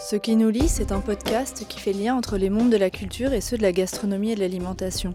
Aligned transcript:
Ce 0.00 0.14
qui 0.14 0.36
nous 0.36 0.48
lie, 0.48 0.68
c'est 0.68 0.92
un 0.92 1.00
podcast 1.00 1.64
qui 1.68 1.80
fait 1.80 1.92
lien 1.92 2.14
entre 2.14 2.38
les 2.38 2.50
mondes 2.50 2.70
de 2.70 2.76
la 2.76 2.88
culture 2.88 3.32
et 3.32 3.40
ceux 3.40 3.56
de 3.56 3.62
la 3.62 3.72
gastronomie 3.72 4.30
et 4.30 4.34
de 4.36 4.40
l'alimentation. 4.40 5.12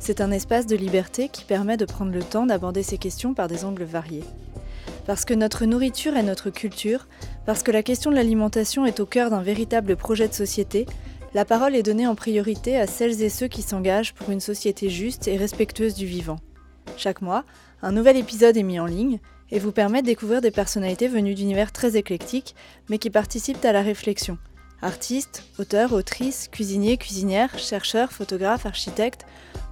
C'est 0.00 0.20
un 0.20 0.32
espace 0.32 0.66
de 0.66 0.74
liberté 0.74 1.28
qui 1.28 1.44
permet 1.44 1.76
de 1.76 1.84
prendre 1.84 2.10
le 2.10 2.24
temps 2.24 2.44
d'aborder 2.44 2.82
ces 2.82 2.98
questions 2.98 3.34
par 3.34 3.46
des 3.46 3.64
angles 3.64 3.84
variés. 3.84 4.24
Parce 5.06 5.24
que 5.24 5.32
notre 5.32 5.64
nourriture 5.64 6.16
est 6.16 6.24
notre 6.24 6.50
culture, 6.50 7.06
parce 7.46 7.62
que 7.62 7.70
la 7.70 7.84
question 7.84 8.10
de 8.10 8.16
l'alimentation 8.16 8.84
est 8.84 8.98
au 8.98 9.06
cœur 9.06 9.30
d'un 9.30 9.42
véritable 9.42 9.94
projet 9.94 10.26
de 10.26 10.34
société, 10.34 10.86
la 11.32 11.44
parole 11.44 11.76
est 11.76 11.84
donnée 11.84 12.08
en 12.08 12.16
priorité 12.16 12.76
à 12.76 12.88
celles 12.88 13.22
et 13.22 13.28
ceux 13.28 13.46
qui 13.46 13.62
s'engagent 13.62 14.12
pour 14.12 14.30
une 14.30 14.40
société 14.40 14.90
juste 14.90 15.28
et 15.28 15.36
respectueuse 15.36 15.94
du 15.94 16.06
vivant. 16.06 16.40
Chaque 16.96 17.22
mois, 17.22 17.44
un 17.80 17.92
nouvel 17.92 18.16
épisode 18.16 18.56
est 18.56 18.64
mis 18.64 18.80
en 18.80 18.86
ligne 18.86 19.20
et 19.50 19.58
vous 19.58 19.72
permet 19.72 20.02
de 20.02 20.06
découvrir 20.06 20.40
des 20.40 20.50
personnalités 20.50 21.08
venues 21.08 21.34
d'univers 21.34 21.72
très 21.72 21.96
éclectiques, 21.96 22.54
mais 22.88 22.98
qui 22.98 23.10
participent 23.10 23.64
à 23.64 23.72
la 23.72 23.82
réflexion. 23.82 24.38
Artistes, 24.82 25.44
auteurs, 25.58 25.92
autrices, 25.92 26.48
cuisiniers, 26.48 26.98
cuisinières, 26.98 27.58
chercheurs, 27.58 28.12
photographes, 28.12 28.66
architectes, 28.66 29.24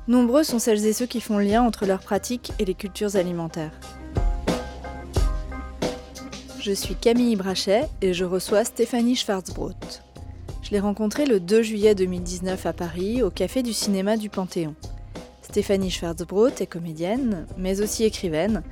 nombreux 0.08 0.44
sont 0.44 0.58
celles 0.58 0.86
et 0.86 0.92
ceux 0.92 1.06
qui 1.06 1.20
font 1.20 1.38
lien 1.38 1.62
entre 1.62 1.86
leurs 1.86 2.00
pratiques 2.00 2.52
et 2.58 2.64
les 2.64 2.74
cultures 2.74 3.16
alimentaires. 3.16 3.78
Je 6.58 6.72
suis 6.72 6.94
Camille 6.94 7.36
Brachet 7.36 7.82
et 8.00 8.14
je 8.14 8.24
reçois 8.24 8.64
Stéphanie 8.64 9.16
Schwarzbrot. 9.16 9.72
Je 10.62 10.70
l'ai 10.70 10.80
rencontrée 10.80 11.26
le 11.26 11.38
2 11.38 11.62
juillet 11.62 11.94
2019 11.94 12.64
à 12.64 12.72
Paris, 12.72 13.22
au 13.22 13.28
Café 13.28 13.62
du 13.62 13.74
Cinéma 13.74 14.16
du 14.16 14.30
Panthéon. 14.30 14.74
Stéphanie 15.42 15.90
Schwarzbrot 15.90 16.48
est 16.58 16.66
comédienne, 16.66 17.46
mais 17.58 17.82
aussi 17.82 18.04
écrivaine, 18.04 18.62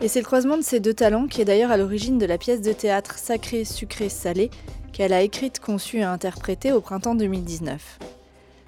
et 0.00 0.08
c'est 0.08 0.20
le 0.20 0.24
croisement 0.24 0.56
de 0.56 0.62
ces 0.62 0.80
deux 0.80 0.94
talents 0.94 1.26
qui 1.26 1.42
est 1.42 1.44
d'ailleurs 1.44 1.70
à 1.70 1.76
l'origine 1.76 2.18
de 2.18 2.24
la 2.24 2.38
pièce 2.38 2.62
de 2.62 2.72
théâtre 2.72 3.18
Sacré, 3.18 3.64
Sucré, 3.64 4.08
Salé 4.08 4.50
qu'elle 4.92 5.12
a 5.12 5.22
écrite, 5.22 5.60
conçue 5.60 5.98
et 5.98 6.04
interprétée 6.04 6.72
au 6.72 6.80
printemps 6.80 7.14
2019. 7.14 7.98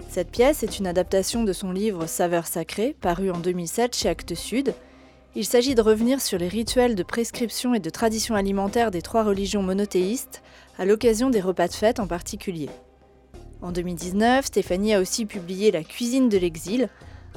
Cette 0.09 0.29
pièce 0.29 0.63
est 0.63 0.77
une 0.77 0.87
adaptation 0.87 1.43
de 1.43 1.53
son 1.53 1.71
livre 1.71 2.05
Saveur 2.05 2.45
sacrée, 2.45 2.95
paru 3.01 3.31
en 3.31 3.39
2007 3.39 3.95
chez 3.95 4.09
Actes 4.09 4.35
Sud. 4.35 4.73
Il 5.35 5.45
s'agit 5.45 5.73
de 5.73 5.81
revenir 5.81 6.21
sur 6.21 6.37
les 6.37 6.47
rituels 6.47 6.95
de 6.95 7.03
prescription 7.03 7.73
et 7.73 7.79
de 7.79 7.89
tradition 7.89 8.35
alimentaire 8.35 8.91
des 8.91 9.01
trois 9.01 9.23
religions 9.23 9.63
monothéistes, 9.63 10.43
à 10.77 10.85
l'occasion 10.85 11.31
des 11.31 11.41
repas 11.41 11.67
de 11.67 11.73
fête 11.73 11.99
en 11.99 12.07
particulier. 12.07 12.69
En 13.61 13.71
2019, 13.71 14.45
Stéphanie 14.45 14.93
a 14.93 15.01
aussi 15.01 15.25
publié 15.25 15.71
La 15.71 15.83
cuisine 15.83 16.29
de 16.29 16.37
l'exil, 16.37 16.89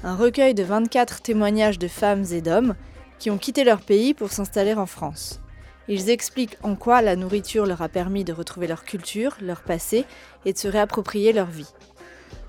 un 0.04 0.16
recueil 0.16 0.52
de 0.52 0.62
24 0.62 1.22
témoignages 1.22 1.78
de 1.78 1.88
femmes 1.88 2.24
et 2.30 2.42
d'hommes 2.42 2.74
qui 3.18 3.30
ont 3.30 3.38
quitté 3.38 3.64
leur 3.64 3.80
pays 3.80 4.14
pour 4.14 4.30
s'installer 4.30 4.74
en 4.74 4.86
France. 4.86 5.40
Ils 5.88 6.10
expliquent 6.10 6.58
en 6.62 6.74
quoi 6.74 7.00
la 7.00 7.16
nourriture 7.16 7.66
leur 7.66 7.82
a 7.82 7.88
permis 7.88 8.24
de 8.24 8.32
retrouver 8.32 8.66
leur 8.66 8.84
culture, 8.84 9.36
leur 9.40 9.62
passé 9.62 10.04
et 10.44 10.52
de 10.52 10.58
se 10.58 10.68
réapproprier 10.68 11.32
leur 11.32 11.46
vie. 11.46 11.72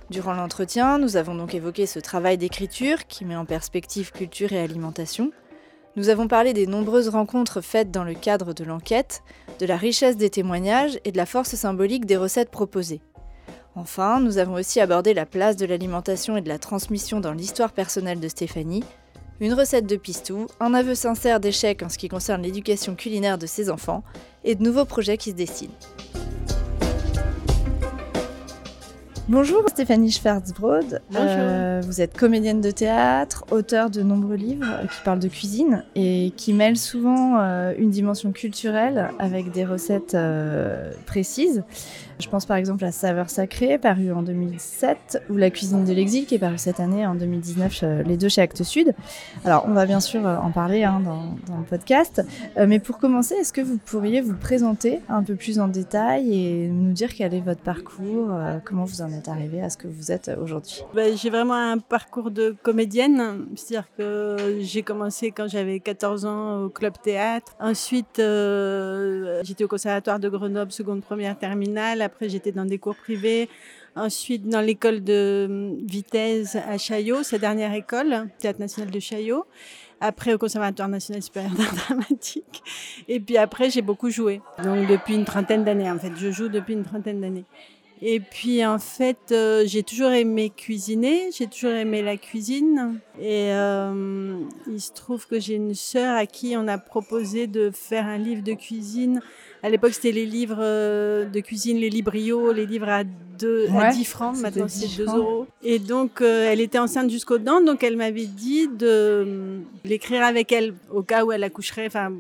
Durant 0.10 0.34
l'entretien, 0.34 0.98
nous 0.98 1.18
avons 1.18 1.36
donc 1.36 1.54
évoqué 1.54 1.86
ce 1.86 2.00
travail 2.00 2.38
d'écriture 2.38 3.08
qui 3.08 3.26
met 3.26 3.36
en 3.36 3.46
perspective 3.46 4.12
culture 4.12 4.54
et 4.54 4.60
alimentation. 4.60 5.32
Nous 5.98 6.10
avons 6.10 6.28
parlé 6.28 6.54
des 6.54 6.66
nombreuses 6.66 7.10
rencontres 7.10 7.62
faites 7.62 7.92
dans 7.92 8.04
le 8.04 8.14
cadre 8.14 8.54
de 8.54 8.64
l'enquête, 8.64 9.22
de 9.60 9.66
la 9.66 9.78
richesse 9.78 10.16
des 10.16 10.30
témoignages 10.30 11.00
et 11.04 11.12
de 11.12 11.18
la 11.18 11.26
force 11.26 11.56
symbolique 11.56 12.06
des 12.06 12.18
recettes 12.18 12.52
proposées. 12.52 13.02
Enfin, 13.76 14.20
nous 14.20 14.38
avons 14.38 14.54
aussi 14.54 14.80
abordé 14.80 15.14
la 15.14 15.26
place 15.26 15.56
de 15.56 15.66
l'alimentation 15.66 16.38
et 16.38 16.42
de 16.42 16.50
la 16.50 16.58
transmission 16.58 17.20
dans 17.20 17.34
l'histoire 17.34 17.72
personnelle 17.72 18.20
de 18.20 18.28
Stéphanie, 18.28 18.84
une 19.40 19.54
recette 19.54 19.86
de 19.86 19.96
pistou, 19.96 20.48
un 20.60 20.74
aveu 20.74 20.96
sincère 20.96 21.40
d'échec 21.40 21.84
en 21.84 21.90
ce 21.90 21.98
qui 21.98 22.08
concerne 22.08 22.42
l'éducation 22.42 22.96
culinaire 22.96 23.38
de 23.38 23.46
ses 23.46 23.70
enfants 23.70 24.04
et 24.44 24.56
de 24.56 24.64
nouveaux 24.64 24.86
projets 24.86 25.18
qui 25.18 25.32
se 25.32 25.36
dessinent. 25.36 25.70
Bonjour 29.30 29.62
Stéphanie 29.68 30.10
Schwarzbrod. 30.10 31.02
Euh, 31.14 31.82
vous 31.86 32.00
êtes 32.00 32.18
comédienne 32.18 32.62
de 32.62 32.72
théâtre, 32.72 33.44
auteure 33.52 33.90
de 33.90 34.02
nombreux 34.02 34.36
livres 34.36 34.66
qui 34.84 35.02
parlent 35.04 35.20
de 35.20 35.28
cuisine 35.28 35.84
et 35.96 36.32
qui 36.38 36.54
mêlent 36.54 36.78
souvent 36.78 37.38
euh, 37.38 37.74
une 37.78 37.90
dimension 37.90 38.32
culturelle 38.32 39.10
avec 39.20 39.52
des 39.52 39.66
recettes 39.66 40.16
euh, 40.16 40.94
précises. 41.06 41.66
Je 42.20 42.30
pense 42.30 42.46
par 42.48 42.58
exemple 42.58 42.84
à 42.84 42.92
Saveur 42.92 43.30
sacrée, 43.30 43.78
paru 43.78 44.12
en 44.12 44.24
2007, 44.24 45.24
ou 45.30 45.38
La 45.38 45.52
cuisine 45.52 45.86
de 45.86 45.94
l'exil, 45.94 46.26
qui 46.26 46.36
est 46.36 46.40
paru 46.40 46.58
cette 46.58 46.80
année 46.80 47.06
en 47.06 47.14
2019, 47.14 47.84
les 48.06 48.18
deux 48.18 48.28
chez 48.28 48.42
Actes 48.42 48.64
Sud. 48.64 48.96
Alors, 49.46 49.66
on 49.68 49.74
va 49.74 49.86
bien 49.86 50.00
sûr 50.00 50.26
euh, 50.26 50.38
en 50.38 50.52
parler 50.52 50.84
hein, 50.84 51.00
dans, 51.00 51.58
le 51.58 51.64
podcast. 51.64 52.24
Euh, 52.58 52.66
mais 52.68 52.80
pour 52.80 52.98
commencer, 52.98 53.36
est-ce 53.36 53.54
que 53.54 53.62
vous 53.62 53.78
pourriez 53.78 54.22
vous 54.22 54.36
présenter 54.36 55.00
un 55.10 55.22
peu 55.22 55.36
plus 55.36 55.60
en 55.60 55.68
détail 55.68 56.34
et 56.34 56.68
nous 56.70 56.92
dire 56.92 57.14
quel 57.14 57.36
est 57.36 57.42
votre 57.42 57.62
parcours, 57.62 58.30
euh, 58.32 58.58
comment 58.66 58.86
vous 58.86 59.02
en 59.02 59.12
êtes 59.12 59.28
arrivé 59.28 59.62
à 59.62 59.70
ce 59.70 59.78
que 59.78 59.88
vous 59.88 60.12
êtes 60.12 60.32
aujourd'hui? 60.42 60.84
Ben, 60.96 61.16
J'ai 61.16 61.30
vraiment 61.30 61.54
un 61.54 61.78
parcours 61.78 62.32
de 62.32 62.56
comédienne, 62.64 63.46
c'est-à-dire 63.56 63.88
que 63.96 64.58
j'ai 64.62 64.82
commencé 64.82 65.32
quand 65.32 65.48
j'avais 65.48 65.80
14 65.80 66.26
ans 66.26 66.64
au 66.64 66.70
club 66.70 66.94
théâtre. 67.02 67.56
Ensuite, 67.60 68.16
j'étais 68.18 69.64
au 69.64 69.68
conservatoire 69.68 70.20
de 70.20 70.30
Grenoble, 70.30 70.72
seconde 70.72 71.02
première 71.02 71.38
terminale 71.38 72.02
après, 72.08 72.30
j'étais 72.30 72.52
dans 72.52 72.66
des 72.66 72.80
cours 72.80 72.96
privés. 72.96 73.50
Ensuite, 73.96 74.48
dans 74.48 74.62
l'école 74.62 75.04
de 75.04 75.76
Vitesse 75.84 76.56
à 76.56 76.78
Chaillot, 76.78 77.24
sa 77.24 77.38
dernière 77.38 77.74
école, 77.74 78.30
Théâtre 78.40 78.60
national 78.60 78.92
de 78.92 79.00
Chaillot. 79.00 79.46
Après, 80.00 80.34
au 80.34 80.38
Conservatoire 80.38 80.88
national 80.88 81.22
supérieur 81.22 81.52
d'art 81.54 81.74
dramatique. 81.74 82.64
Et 83.08 83.20
puis 83.20 83.38
après, 83.38 83.70
j'ai 83.70 83.82
beaucoup 83.82 84.10
joué. 84.10 84.42
Donc, 84.64 84.88
depuis 84.88 85.16
une 85.16 85.26
trentaine 85.26 85.64
d'années, 85.64 85.90
en 85.90 85.98
fait. 85.98 86.12
Je 86.16 86.32
joue 86.32 86.50
depuis 86.50 86.74
une 86.74 86.84
trentaine 86.84 87.22
d'années. 87.22 87.46
Et 88.02 88.20
puis 88.20 88.64
en 88.64 88.78
fait, 88.78 89.32
euh, 89.32 89.64
j'ai 89.66 89.82
toujours 89.82 90.12
aimé 90.12 90.52
cuisiner, 90.56 91.32
j'ai 91.36 91.48
toujours 91.48 91.72
aimé 91.72 92.04
la 92.04 92.16
cuisine. 92.16 93.00
Et 93.20 93.52
euh, 93.52 94.40
il 94.68 94.80
se 94.80 94.92
trouve 94.92 95.26
que 95.26 95.40
j'ai 95.40 95.56
une 95.56 95.74
sœur 95.74 96.16
à 96.16 96.28
qui 96.28 96.56
on 96.56 96.68
a 96.68 96.78
proposé 96.78 97.48
de 97.48 97.72
faire 97.72 98.06
un 98.06 98.20
livre 98.20 98.44
de 98.44 98.54
cuisine 98.54 99.22
à 99.64 99.70
l'époque, 99.70 99.94
c'était 99.94 100.12
les 100.12 100.26
livres 100.26 100.60
euh, 100.60 101.26
de 101.26 101.40
cuisine, 101.40 101.78
les 101.78 101.90
librios, 101.90 102.52
les 102.52 102.66
livres 102.66 102.90
à, 102.90 103.04
2, 103.04 103.68
à 103.76 103.92
10 103.92 104.06
francs. 104.06 104.38
Maintenant, 104.38 104.68
c'est 104.68 104.98
2 104.98 105.06
euros. 105.06 105.48
Et 105.64 105.80
donc, 105.80 106.22
euh, 106.22 106.52
elle 106.52 106.62
était 106.62 106.78
enceinte 106.78 107.10
jusqu'aux 107.10 107.40
dents. 107.40 107.62
Donc, 107.62 107.84
elle 107.84 107.98
m'avait 107.98 108.26
dit 108.28 108.68
de 108.68 108.88
euh, 108.88 109.60
l'écrire 109.84 110.24
avec 110.24 110.52
elle 110.52 110.74
au 110.92 111.02
cas 111.02 111.26
où 111.26 111.32
elle 111.32 111.44
accoucherait, 111.44 111.88
enfin, 111.88 112.14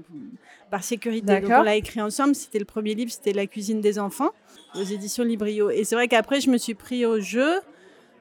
par 0.71 0.83
sécurité. 0.83 1.41
Donc, 1.41 1.51
on 1.51 1.63
l'a 1.63 1.75
écrit 1.75 2.01
ensemble. 2.01 2.33
C'était 2.33 2.59
le 2.59 2.65
premier 2.65 2.95
livre, 2.95 3.11
c'était 3.11 3.33
La 3.33 3.45
cuisine 3.45 3.81
des 3.81 3.99
enfants 3.99 4.31
aux 4.75 4.83
éditions 4.83 5.23
Librio. 5.23 5.69
Et 5.69 5.83
c'est 5.83 5.95
vrai 5.95 6.07
qu'après, 6.07 6.41
je 6.41 6.49
me 6.49 6.57
suis 6.57 6.75
pris 6.75 7.05
au 7.05 7.19
jeu. 7.19 7.59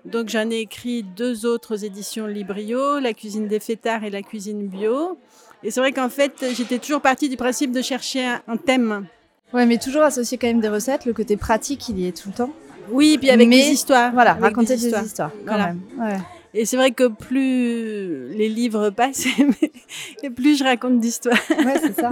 Donc, 0.05 0.29
j'en 0.29 0.49
ai 0.51 0.61
écrit 0.61 1.03
deux 1.03 1.47
autres 1.47 1.85
éditions 1.85 2.27
Librio, 2.27 3.01
La 3.01 3.15
cuisine 3.15 3.49
des 3.49 3.61
fêtards 3.61 4.05
et 4.05 4.11
La 4.11 4.23
cuisine 4.23 4.69
bio. 4.69 5.19
Et 5.63 5.71
c'est 5.71 5.81
vrai 5.81 5.93
qu'en 5.93 6.09
fait, 6.09 6.33
j'étais 6.55 6.79
toujours 6.79 7.01
partie 7.01 7.29
du 7.29 7.37
principe 7.37 7.73
de 7.73 7.83
chercher 7.83 8.25
un, 8.47 8.57
thème. 8.57 9.07
Ouais, 9.53 9.67
mais 9.67 9.79
toujours 9.79 10.03
associé 10.03 10.39
quand 10.39 10.47
même 10.47 10.61
des 10.61 10.69
recettes, 10.69 11.07
le 11.07 11.13
côté 11.13 11.37
pratique, 11.37 11.89
il 11.89 11.99
y 11.99 12.09
est 12.09 12.17
tout 12.17 12.29
le 12.29 12.35
temps. 12.35 12.51
Oui, 12.91 13.19
puis 13.19 13.31
avec 13.31 13.49
des 13.49 13.57
histoires. 13.57 14.13
Voilà, 14.13 14.35
raconter 14.35 14.77
des 14.77 14.87
histoires, 14.87 15.31
quand 15.47 15.59
même. 15.59 15.81
Ouais. 15.99 16.19
Et 16.55 16.65
c'est 16.65 16.77
vrai 16.77 16.93
que 16.93 17.09
plus 17.09 18.29
les 18.35 18.49
livres 18.49 18.91
passent, 18.91 19.27
et 20.23 20.31
plus 20.31 20.59
je 20.59 20.65
raconte 20.65 21.01
d'histoires. 21.01 21.39
Ouais, 21.51 21.75
c'est 21.81 22.01
ça. 22.01 22.11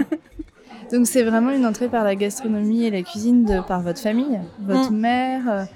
Donc 0.91 1.07
c'est 1.07 1.23
vraiment 1.23 1.51
une 1.51 1.65
entrée 1.65 1.87
par 1.87 2.03
la 2.03 2.15
gastronomie 2.15 2.85
et 2.85 2.91
la 2.91 3.01
cuisine 3.01 3.43
de 3.43 3.59
par 3.61 3.81
votre 3.81 3.99
famille, 3.99 4.39
votre 4.59 4.91
mm. 4.91 4.97
mère. 4.97 5.67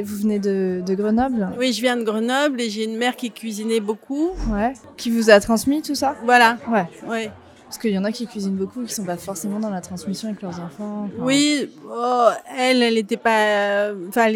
Vous 0.00 0.16
venez 0.16 0.38
de, 0.38 0.82
Grenoble? 0.88 1.50
Oui, 1.58 1.72
je 1.72 1.80
viens 1.82 1.96
de 1.96 2.04
Grenoble 2.04 2.60
et 2.60 2.70
j'ai 2.70 2.84
une 2.84 2.96
mère 2.96 3.16
qui 3.16 3.30
cuisinait 3.30 3.80
beaucoup. 3.80 4.30
Ouais. 4.50 4.72
Qui 4.96 5.10
vous 5.10 5.28
a 5.28 5.40
transmis 5.40 5.82
tout 5.82 5.94
ça? 5.94 6.16
Voilà. 6.24 6.56
Ouais. 6.70 6.86
ouais. 7.08 7.30
Parce 7.66 7.78
qu'il 7.78 7.90
y 7.90 7.98
en 7.98 8.04
a 8.04 8.12
qui 8.12 8.26
cuisinent 8.26 8.56
beaucoup 8.56 8.82
et 8.82 8.86
qui 8.86 8.94
sont 8.94 9.04
pas 9.04 9.16
forcément 9.16 9.58
dans 9.58 9.70
la 9.70 9.80
transmission 9.80 10.28
avec 10.28 10.42
leurs 10.42 10.60
enfants. 10.60 11.08
Oui, 11.18 11.70
oh, 11.90 12.28
elle, 12.58 12.82
elle 12.82 12.94
n'était 12.94 13.16
pas. 13.16 13.92
Enfin, 14.08 14.30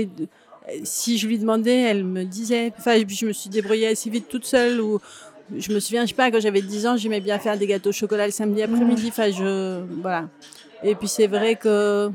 si 0.84 1.18
je 1.18 1.26
lui 1.26 1.38
demandais, 1.38 1.82
elle 1.82 2.04
me 2.04 2.24
disait. 2.24 2.72
Enfin, 2.78 2.96
je 2.96 3.26
me 3.26 3.32
suis 3.32 3.50
débrouillée 3.50 3.88
assez 3.88 4.10
vite 4.10 4.28
toute 4.28 4.46
seule. 4.46 4.80
Ou 4.80 5.00
je 5.54 5.72
me 5.72 5.80
souviens, 5.80 6.02
je 6.02 6.08
sais 6.08 6.14
pas, 6.14 6.30
quand 6.30 6.40
j'avais 6.40 6.62
10 6.62 6.86
ans, 6.86 6.96
j'aimais 6.96 7.20
bien 7.20 7.38
faire 7.38 7.58
des 7.58 7.66
gâteaux 7.66 7.90
au 7.90 7.92
chocolat 7.92 8.26
le 8.26 8.32
samedi 8.32 8.62
après-midi. 8.62 9.08
Enfin, 9.08 9.30
je. 9.30 9.82
Voilà. 10.00 10.28
Et 10.82 10.94
puis 10.94 11.08
c'est 11.08 11.26
vrai 11.26 11.56
que 11.56 12.10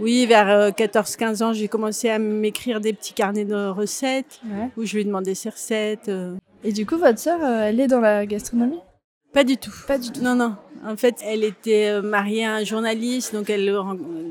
oui, 0.00 0.26
vers 0.26 0.70
14-15 0.70 1.42
euh, 1.42 1.46
ans, 1.46 1.52
j'ai 1.52 1.68
commencé 1.68 2.08
à 2.08 2.18
m'écrire 2.18 2.80
des 2.80 2.92
petits 2.92 3.12
carnets 3.12 3.44
de 3.44 3.68
recettes 3.68 4.40
où 4.76 4.84
je 4.84 4.96
lui 4.96 5.04
demandais 5.04 5.34
ses 5.34 5.50
recettes. 5.50 6.08
Euh. 6.08 6.36
Et 6.64 6.72
du 6.72 6.86
coup, 6.86 6.96
votre 6.96 7.18
sœur, 7.18 7.40
euh, 7.42 7.68
elle 7.68 7.80
est 7.80 7.86
dans 7.86 8.00
la 8.00 8.26
gastronomie? 8.26 8.80
Pas 9.32 9.44
du 9.44 9.56
tout. 9.56 9.72
Pas 9.86 9.98
du 9.98 10.10
tout. 10.10 10.22
Non, 10.22 10.34
non. 10.34 10.56
En 10.84 10.96
fait, 10.96 11.16
elle 11.22 11.44
était 11.44 12.00
mariée 12.00 12.46
à 12.46 12.54
un 12.54 12.64
journaliste, 12.64 13.34
donc 13.34 13.50
elle 13.50 13.70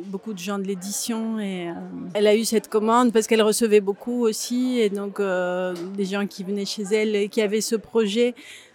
beaucoup 0.08 0.34
de 0.34 0.40
gens 0.40 0.58
de 0.58 0.64
l'édition 0.64 1.40
et 1.40 1.68
elle 2.16 2.26
a 2.26 2.36
eu 2.36 2.44
cette 2.44 2.70
commande 2.70 3.14
parce 3.14 3.28
qu'elle 3.28 3.44
recevait 3.44 3.82
beaucoup 3.82 4.24
aussi 4.24 4.80
et 4.80 4.90
donc 4.90 5.22
des 5.22 6.06
gens 6.06 6.26
qui 6.26 6.44
venaient 6.44 6.66
chez 6.66 6.82
elle 6.92 7.16
et 7.16 7.30
qui 7.30 7.44
avaient 7.44 7.62
ce 7.62 7.76
projet, 7.76 8.34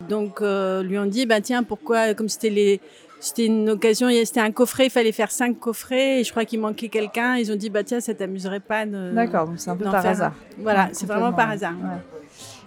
donc 0.08 0.40
lui 0.40 0.98
ont 0.98 1.06
dit 1.06 1.26
bah 1.26 1.40
tiens 1.40 1.64
pourquoi 1.64 2.14
comme 2.14 2.28
c'était 2.28 2.50
les 2.50 2.80
c'était 3.24 3.46
une 3.46 3.70
occasion, 3.70 4.08
c'était 4.24 4.40
un 4.40 4.52
coffret, 4.52 4.86
il 4.86 4.90
fallait 4.90 5.10
faire 5.10 5.30
cinq 5.30 5.58
coffrets 5.58 6.20
et 6.20 6.24
je 6.24 6.30
crois 6.30 6.44
qu'il 6.44 6.60
manquait 6.60 6.88
quelqu'un. 6.88 7.36
Ils 7.36 7.50
ont 7.50 7.56
dit, 7.56 7.70
bah 7.70 7.82
tiens, 7.82 8.00
ça 8.00 8.12
t'amuserait 8.12 8.60
pas 8.60 8.84
de. 8.84 9.12
D'accord, 9.14 9.46
donc 9.46 9.58
c'est 9.58 9.70
un 9.70 9.76
peu 9.76 9.84
par 9.84 10.04
hasard. 10.04 10.34
Voilà, 10.58 10.90
c'est 10.92 11.06
vraiment 11.06 11.32
par 11.32 11.50
hasard. 11.50 11.72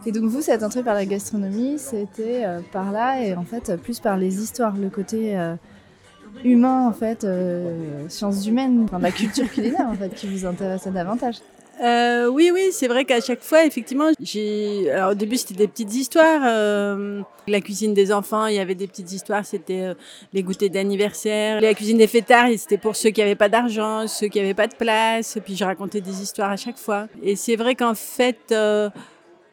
Et 0.08 0.12
donc 0.12 0.24
vous, 0.24 0.42
cette 0.42 0.64
entrée 0.64 0.82
par 0.82 0.96
la 0.96 1.06
gastronomie, 1.06 1.78
c'était 1.78 2.44
euh, 2.46 2.62
par 2.72 2.92
là 2.92 3.22
et 3.22 3.36
en 3.36 3.44
fait 3.44 3.76
plus 3.76 4.00
par 4.00 4.18
les 4.18 4.42
histoires, 4.42 4.76
le 4.76 4.90
côté 4.90 5.38
euh, 5.38 5.56
humain 6.44 6.88
en 6.88 6.94
fait, 6.94 7.24
euh, 7.24 8.08
sciences 8.08 8.48
humaines, 8.48 8.86
enfin, 8.86 9.00
la 9.00 9.12
culture 9.12 9.50
culinaire 9.52 9.88
en 9.88 9.96
fait, 9.96 10.10
qui 10.10 10.28
vous 10.28 10.46
intéressait 10.46 10.92
davantage. 10.92 11.36
Euh, 11.82 12.28
oui, 12.28 12.50
oui, 12.54 12.70
c'est 12.72 12.88
vrai 12.88 13.06
qu'à 13.06 13.22
chaque 13.22 13.42
fois, 13.42 13.66
effectivement, 13.66 14.10
j'ai. 14.20 14.90
Alors 14.92 15.12
au 15.12 15.16
début, 15.16 15.38
c'était 15.38 15.54
des 15.54 15.68
petites 15.68 15.94
histoires. 15.94 16.42
Euh, 16.44 17.22
la 17.48 17.62
cuisine 17.62 17.94
des 17.94 18.12
enfants, 18.12 18.48
il 18.48 18.56
y 18.56 18.60
avait 18.60 18.76
des 18.76 18.88
petites 18.88 19.12
histoires. 19.12 19.46
C'était 19.46 19.82
euh, 19.82 19.94
les 20.34 20.44
goûters 20.44 20.70
d'anniversaire. 20.70 21.62
La 21.62 21.74
cuisine 21.74 21.98
des 21.98 22.08
fêtards, 22.08 22.50
c'était 22.58 22.78
pour 22.78 22.96
ceux 22.96 23.12
qui 23.12 23.22
n'avaient 23.22 23.36
pas 23.36 23.50
d'argent, 23.50 24.08
ceux 24.08 24.28
qui 24.28 24.40
n'avaient 24.40 24.54
pas 24.54 24.68
de 24.68 24.76
place. 24.76 25.38
Puis 25.44 25.56
je 25.56 25.66
racontais 25.66 26.02
des 26.02 26.22
histoires 26.22 26.52
à 26.52 26.58
chaque 26.58 26.78
fois. 26.78 27.08
Et 27.22 27.36
c'est 27.36 27.56
vrai 27.56 27.76
qu'en 27.76 27.96
fait, 27.96 28.52
euh, 28.52 28.90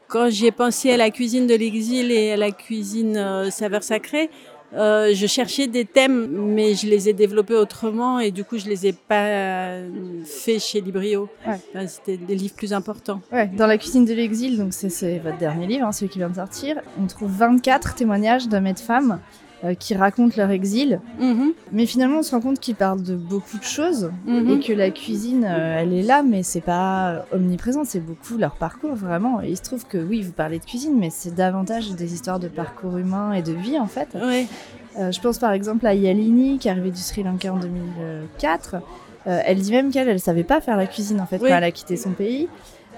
quand 0.08 0.30
j'ai 0.30 0.50
pensé 0.50 0.92
à 0.92 0.96
la 0.96 1.10
cuisine 1.10 1.46
de 1.46 1.54
l'exil 1.54 2.10
et 2.10 2.32
à 2.32 2.36
la 2.36 2.52
cuisine 2.52 3.50
saveur 3.50 3.82
sacrée, 3.82 4.30
euh, 4.72 5.12
je 5.14 5.26
cherchais 5.26 5.66
des 5.66 5.84
thèmes, 5.84 6.26
mais 6.28 6.74
je 6.74 6.86
les 6.86 7.08
ai 7.08 7.12
développés 7.12 7.54
autrement 7.54 8.18
et 8.18 8.30
du 8.30 8.44
coup, 8.44 8.58
je 8.58 8.66
les 8.66 8.86
ai 8.86 8.92
pas 8.92 9.78
fait 10.24 10.58
chez 10.58 10.80
Librio. 10.80 11.28
Ouais. 11.46 11.86
C'était 11.86 12.16
des 12.16 12.34
livres 12.34 12.54
plus 12.54 12.72
importants. 12.72 13.20
Ouais, 13.32 13.46
dans 13.46 13.66
la 13.66 13.78
cuisine 13.78 14.04
de 14.04 14.14
l'exil, 14.14 14.58
donc 14.58 14.72
c'est 14.72 15.18
votre 15.18 15.38
dernier 15.38 15.66
livre, 15.66 15.86
hein, 15.86 15.92
celui 15.92 16.10
qui 16.10 16.18
vient 16.18 16.30
de 16.30 16.36
sortir, 16.36 16.80
on 17.00 17.06
trouve 17.06 17.30
24 17.30 17.94
témoignages 17.94 18.48
d'hommes 18.48 18.66
et 18.66 18.72
de 18.72 18.78
femmes 18.78 19.20
euh, 19.64 19.74
qui 19.74 19.94
racontent 19.94 20.34
leur 20.36 20.50
exil. 20.50 21.00
Mm-hmm. 21.18 21.52
Mais 21.72 21.86
finalement, 21.86 22.18
on 22.18 22.22
se 22.22 22.32
rend 22.32 22.42
compte 22.42 22.60
qu'ils 22.60 22.74
parlent 22.74 23.02
de 23.02 23.16
beaucoup 23.16 23.56
de 23.56 23.64
choses 23.64 24.10
mm-hmm. 24.28 24.50
et 24.50 24.60
que 24.60 24.72
la 24.74 24.90
cuisine, 24.90 25.46
euh, 25.48 25.78
elle 25.78 25.94
est 25.94 26.02
là, 26.02 26.22
mais 26.22 26.42
c'est 26.42 26.60
pas 26.60 27.24
omniprésent. 27.32 27.84
C'est 27.84 28.00
beaucoup 28.00 28.36
leur 28.36 28.56
parcours, 28.56 28.94
vraiment. 28.94 29.40
Et 29.40 29.48
il 29.50 29.56
se 29.56 29.62
trouve 29.62 29.86
que 29.86 29.96
oui, 29.96 30.20
vous 30.20 30.32
parlez 30.32 30.58
de 30.58 30.64
cuisine, 30.66 30.98
mais 30.98 31.08
c'est 31.08 31.34
davantage 31.34 31.92
des 31.92 32.12
histoires 32.12 32.40
de 32.40 32.48
parcours 32.48 32.98
humain 32.98 33.32
et 33.32 33.40
de 33.40 33.52
vie, 33.52 33.78
en 33.78 33.86
fait. 33.86 34.08
Euh, 34.14 35.10
je 35.10 35.20
pense 35.20 35.38
par 35.38 35.52
exemple 35.52 35.86
à 35.86 35.94
Yalini, 35.94 36.58
qui 36.58 36.68
est 36.68 36.70
arrivée 36.70 36.90
du 36.90 37.00
Sri 37.00 37.22
Lanka 37.22 37.52
en 37.52 37.58
2004. 37.58 38.76
elle 39.24 39.58
dit 39.58 39.70
même 39.70 39.90
qu'elle, 39.90 40.08
elle 40.08 40.20
savait 40.20 40.44
pas 40.44 40.60
faire 40.60 40.76
la 40.76 40.86
cuisine, 40.86 41.20
en 41.20 41.26
fait, 41.26 41.40
oui. 41.40 41.48
quand 41.48 41.56
elle 41.56 41.64
a 41.64 41.70
quitté 41.70 41.96
son 41.96 42.10
pays. 42.10 42.48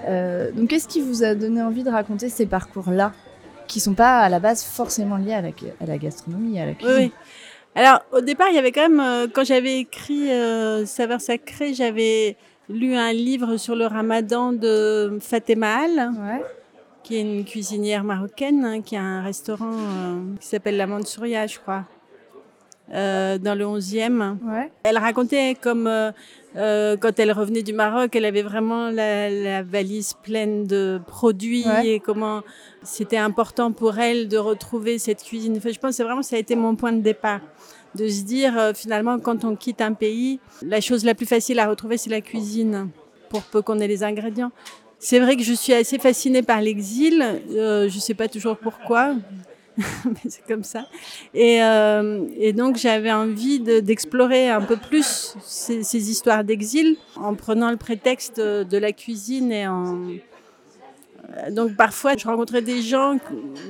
donc, 0.05 0.67
qu'est-ce 0.67 0.89
qui 0.89 0.99
vous 0.99 1.23
a 1.23 1.33
donné 1.33 1.61
envie 1.61 1.83
de 1.83 1.89
raconter 1.89 2.27
ces 2.27 2.45
parcours-là? 2.45 3.13
Qui 3.67 3.79
sont 3.79 3.93
pas 3.93 4.19
à 4.19 4.29
la 4.29 4.39
base 4.39 4.63
forcément 4.63 5.17
liés 5.17 5.33
à 5.33 5.41
la, 5.41 5.49
à 5.81 5.85
la 5.85 5.97
gastronomie, 5.97 6.59
à 6.59 6.65
la 6.65 6.73
cuisine. 6.73 6.95
Oui. 6.97 7.11
Alors 7.75 8.01
au 8.11 8.21
départ, 8.21 8.47
il 8.49 8.55
y 8.55 8.59
avait 8.59 8.71
quand 8.71 8.89
même, 8.89 8.99
euh, 8.99 9.27
quand 9.31 9.45
j'avais 9.45 9.79
écrit 9.79 10.31
euh, 10.31 10.85
Saveur 10.85 11.21
sacrée, 11.21 11.73
j'avais 11.73 12.35
lu 12.69 12.95
un 12.95 13.13
livre 13.13 13.57
sur 13.57 13.75
le 13.75 13.85
ramadan 13.85 14.51
de 14.51 15.17
Fatima 15.21 15.83
Al, 15.83 15.91
ouais. 15.91 16.43
qui 17.03 17.17
est 17.17 17.21
une 17.21 17.45
cuisinière 17.45 18.03
marocaine, 18.03 18.65
hein, 18.65 18.81
qui 18.81 18.95
a 18.95 19.01
un 19.01 19.21
restaurant 19.21 19.73
euh, 19.73 20.35
qui 20.39 20.47
s'appelle 20.47 20.77
La 20.77 20.87
Mansouria, 20.87 21.45
je 21.45 21.59
crois. 21.59 21.83
Euh, 22.93 23.37
dans 23.37 23.53
le 23.53 23.65
11e. 23.65 24.37
Ouais. 24.45 24.71
Elle 24.83 24.97
racontait 24.97 25.57
comme 25.59 25.87
euh, 25.87 26.11
euh, 26.55 26.95
quand 26.95 27.19
elle 27.19 27.33
revenait 27.33 27.61
du 27.61 27.73
Maroc, 27.73 28.15
elle 28.15 28.23
avait 28.23 28.43
vraiment 28.43 28.89
la, 28.89 29.29
la 29.29 29.61
valise 29.61 30.13
pleine 30.23 30.65
de 30.65 31.01
produits 31.05 31.65
Ouais. 31.67 31.87
et 31.87 31.99
comment 31.99 32.43
c'était 32.83 33.17
important 33.17 33.73
pour 33.73 33.99
elle 33.99 34.29
de 34.29 34.37
retrouver 34.37 34.99
cette 34.99 35.21
cuisine. 35.21 35.57
Enfin, 35.57 35.71
je 35.73 35.79
pense 35.79 35.97
que 35.97 36.03
vraiment 36.03 36.21
ça 36.21 36.37
a 36.37 36.39
été 36.39 36.55
mon 36.55 36.75
point 36.77 36.93
de 36.93 37.01
départ 37.01 37.41
de 37.95 38.07
se 38.07 38.23
dire 38.23 38.57
euh, 38.57 38.73
finalement 38.73 39.19
quand 39.19 39.43
on 39.43 39.57
quitte 39.57 39.81
un 39.81 39.91
pays, 39.93 40.39
la 40.61 40.79
chose 40.79 41.03
la 41.03 41.13
plus 41.13 41.25
facile 41.25 41.59
à 41.59 41.67
retrouver 41.67 41.97
c'est 41.97 42.09
la 42.09 42.21
cuisine 42.21 42.87
pour 43.29 43.41
peu 43.43 43.61
qu'on 43.61 43.79
ait 43.79 43.87
les 43.87 44.03
ingrédients. 44.05 44.51
C'est 44.99 45.19
vrai 45.19 45.35
que 45.35 45.43
je 45.43 45.53
suis 45.53 45.73
assez 45.73 45.99
fascinée 45.99 46.41
par 46.41 46.61
l'exil. 46.61 47.23
Euh, 47.51 47.87
je 47.89 47.99
sais 47.99 48.13
pas 48.15 48.27
toujours 48.29 48.57
pourquoi, 48.57 49.13
c'est 50.27 50.45
comme 50.47 50.63
ça. 50.63 50.87
Et, 51.33 51.61
euh, 51.61 52.27
et 52.37 52.53
donc 52.53 52.77
j'avais 52.77 53.11
envie 53.11 53.59
de- 53.59 53.79
d'explorer 53.79 54.49
un 54.49 54.61
peu 54.61 54.77
plus 54.77 55.35
ces, 55.43 55.83
ces 55.83 56.09
histoires 56.09 56.43
d'exil 56.43 56.97
en 57.15 57.35
prenant 57.35 57.71
le 57.71 57.77
prétexte 57.77 58.39
de, 58.39 58.77
la 58.77 58.91
cuisine 58.91 59.51
et 59.51 59.67
en 59.67 60.07
donc 61.51 61.75
parfois 61.75 62.13
je 62.17 62.25
rencontrais 62.27 62.61
des 62.61 62.81
gens 62.81 63.17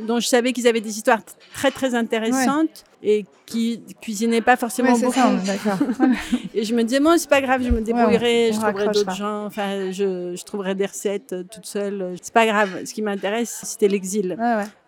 dont 0.08 0.20
je 0.20 0.28
savais 0.28 0.54
qu'ils 0.54 0.68
avaient 0.68 0.82
des 0.82 0.98
histoires 0.98 1.20
très 1.54 1.72
très 1.72 1.96
intéressantes 1.96 2.84
et 3.04 3.26
qui 3.46 3.82
cuisinaient 4.02 4.42
pas 4.42 4.56
forcément 4.58 4.94
Ouais, 4.94 5.00
beaucoup. 5.00 5.14
ça. 5.14 5.78
Et 6.56 6.64
je 6.64 6.74
me 6.74 6.84
disais, 6.84 7.00
moi, 7.00 7.18
c'est 7.20 7.30
pas 7.30 7.42
grave, 7.42 7.62
je 7.64 7.70
me 7.70 7.80
débrouillerai, 7.82 8.52
je 8.52 8.60
trouverai 8.60 8.86
d'autres 8.88 9.16
gens, 9.16 9.46
enfin, 9.46 9.92
je, 9.92 10.36
je 10.36 10.44
trouverai 10.44 10.74
des 10.76 10.88
recettes 10.88 11.32
euh, 11.34 11.44
toute 11.44 11.66
seule. 11.68 12.02
euh, 12.02 12.16
C'est 12.22 12.34
pas 12.34 12.46
grave. 12.48 12.84
Ce 12.86 12.94
qui 12.94 13.02
m'intéresse, 13.04 13.62
c'était 13.64 13.88
l'exil. 13.88 14.36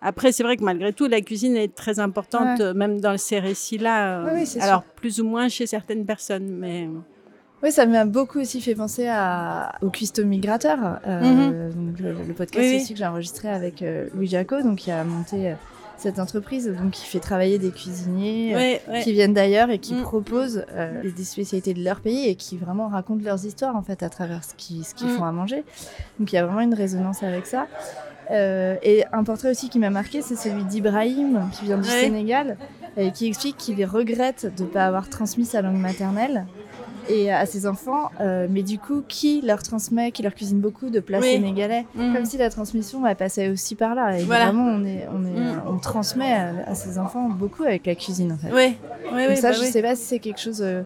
Après, 0.02 0.32
c'est 0.32 0.42
vrai 0.42 0.56
que 0.56 0.64
malgré 0.64 0.92
tout, 0.92 1.06
la 1.06 1.20
cuisine 1.20 1.56
est 1.56 1.72
très 1.74 2.00
importante, 2.00 2.60
euh, 2.60 2.74
même 2.74 3.00
dans 3.00 3.16
ces 3.16 3.38
récits-là. 3.38 4.24
alors, 4.60 4.82
plus 4.82 5.20
ou 5.20 5.24
moins 5.24 5.48
chez 5.48 5.66
certaines 5.66 6.04
personnes, 6.04 6.48
mais. 6.48 6.88
Oui, 7.62 7.70
ça 7.72 7.84
m'a 7.84 8.06
beaucoup 8.06 8.40
aussi 8.40 8.60
fait 8.62 8.74
penser 8.74 9.06
à, 9.06 9.72
au 9.82 9.90
Cuistot 9.90 10.24
Migrateur, 10.24 10.78
euh, 11.06 11.70
donc 11.70 11.98
le, 11.98 12.12
le 12.26 12.34
podcast 12.34 12.64
Mhm. 12.66 12.74
Oui, 12.74 12.80
aussi 12.82 12.92
que 12.94 12.98
j'ai 12.98 13.06
enregistré 13.06 13.48
avec 13.50 13.82
euh, 13.82 14.08
Louis 14.14 14.28
Jaco, 14.28 14.62
donc 14.62 14.78
qui 14.78 14.90
a 14.90 15.04
monté 15.04 15.50
euh, 15.50 15.54
cette 15.98 16.18
entreprise, 16.18 16.68
donc 16.80 16.92
qui 16.92 17.04
fait 17.04 17.20
travailler 17.20 17.58
des 17.58 17.70
cuisiniers 17.70 18.54
euh, 18.54 18.56
Ouais, 18.56 18.82
ouais. 18.88 19.00
qui 19.02 19.12
viennent 19.12 19.34
d'ailleurs 19.34 19.68
et 19.68 19.78
qui 19.78 19.92
Mm. 19.92 20.00
proposent 20.02 20.64
euh, 20.72 21.02
des 21.14 21.24
spécialités 21.24 21.74
de 21.74 21.84
leur 21.84 22.00
pays 22.00 22.28
et 22.28 22.34
qui 22.34 22.56
vraiment 22.56 22.88
racontent 22.88 23.22
leurs 23.22 23.44
histoires 23.44 23.76
en 23.76 23.82
fait 23.82 24.02
à 24.02 24.08
travers 24.08 24.42
ce 24.42 24.54
qu'ils 24.56 24.82
ce 24.86 24.94
qu'ils 24.94 25.08
Mm. 25.08 25.16
font 25.18 25.24
à 25.24 25.32
manger. 25.32 25.62
Donc 26.18 26.32
il 26.32 26.36
y 26.36 26.38
a 26.38 26.46
vraiment 26.46 26.62
une 26.62 26.72
résonance 26.74 27.22
avec 27.22 27.44
ça. 27.44 27.66
Euh, 28.30 28.76
et 28.82 29.04
un 29.12 29.22
portrait 29.24 29.50
aussi 29.50 29.68
qui 29.68 29.78
m'a 29.78 29.90
marqué, 29.90 30.22
c'est 30.22 30.36
celui 30.36 30.64
d'Ibrahim, 30.64 31.50
qui 31.52 31.66
vient 31.66 31.76
du 31.78 31.86
Ouais. 31.88 32.00
Sénégal, 32.04 32.56
et 32.96 33.10
qui 33.10 33.26
explique 33.26 33.56
qu'il 33.58 33.84
regrette 33.84 34.50
de 34.56 34.62
ne 34.62 34.68
pas 34.68 34.86
avoir 34.86 35.08
transmis 35.10 35.44
sa 35.44 35.60
langue 35.60 35.76
maternelle 35.78 36.46
et 37.08 37.32
à 37.32 37.46
ses 37.46 37.66
enfants, 37.66 38.10
euh, 38.20 38.46
mais 38.50 38.62
du 38.62 38.78
coup, 38.78 39.02
qui 39.08 39.40
leur 39.40 39.62
transmet, 39.62 40.12
qui 40.12 40.22
leur 40.22 40.34
cuisine 40.34 40.60
beaucoup 40.60 40.90
de 40.90 41.00
plats 41.00 41.18
Oui. 41.20 41.32
sénégalais, 41.32 41.86
Mhm. 41.94 42.14
comme 42.14 42.24
si 42.24 42.36
la 42.36 42.50
transmission 42.50 43.02
passait 43.14 43.48
aussi 43.48 43.74
par 43.74 43.94
là. 43.94 44.18
Et 44.18 44.24
Voilà. 44.24 44.46
vraiment, 44.46 44.66
on, 44.66 44.84
est, 44.84 45.06
on, 45.12 45.24
est, 45.24 45.40
Mm. 45.40 45.62
on 45.68 45.78
transmet 45.78 46.32
à, 46.32 46.52
à 46.66 46.74
ses 46.74 46.98
enfants 46.98 47.28
beaucoup 47.28 47.62
avec 47.64 47.86
la 47.86 47.94
cuisine 47.94 48.32
en 48.32 48.36
fait. 48.38 48.52
Ouais, 48.52 48.76
Donc 49.04 49.12
ouais, 49.14 49.36
ça, 49.36 49.50
bah 49.50 49.56
je 49.56 49.62
sais 49.64 49.82
pas 49.82 49.96
si 49.96 50.04
c'est 50.04 50.18
quelque 50.18 50.40
chose 50.40 50.62
euh, 50.62 50.82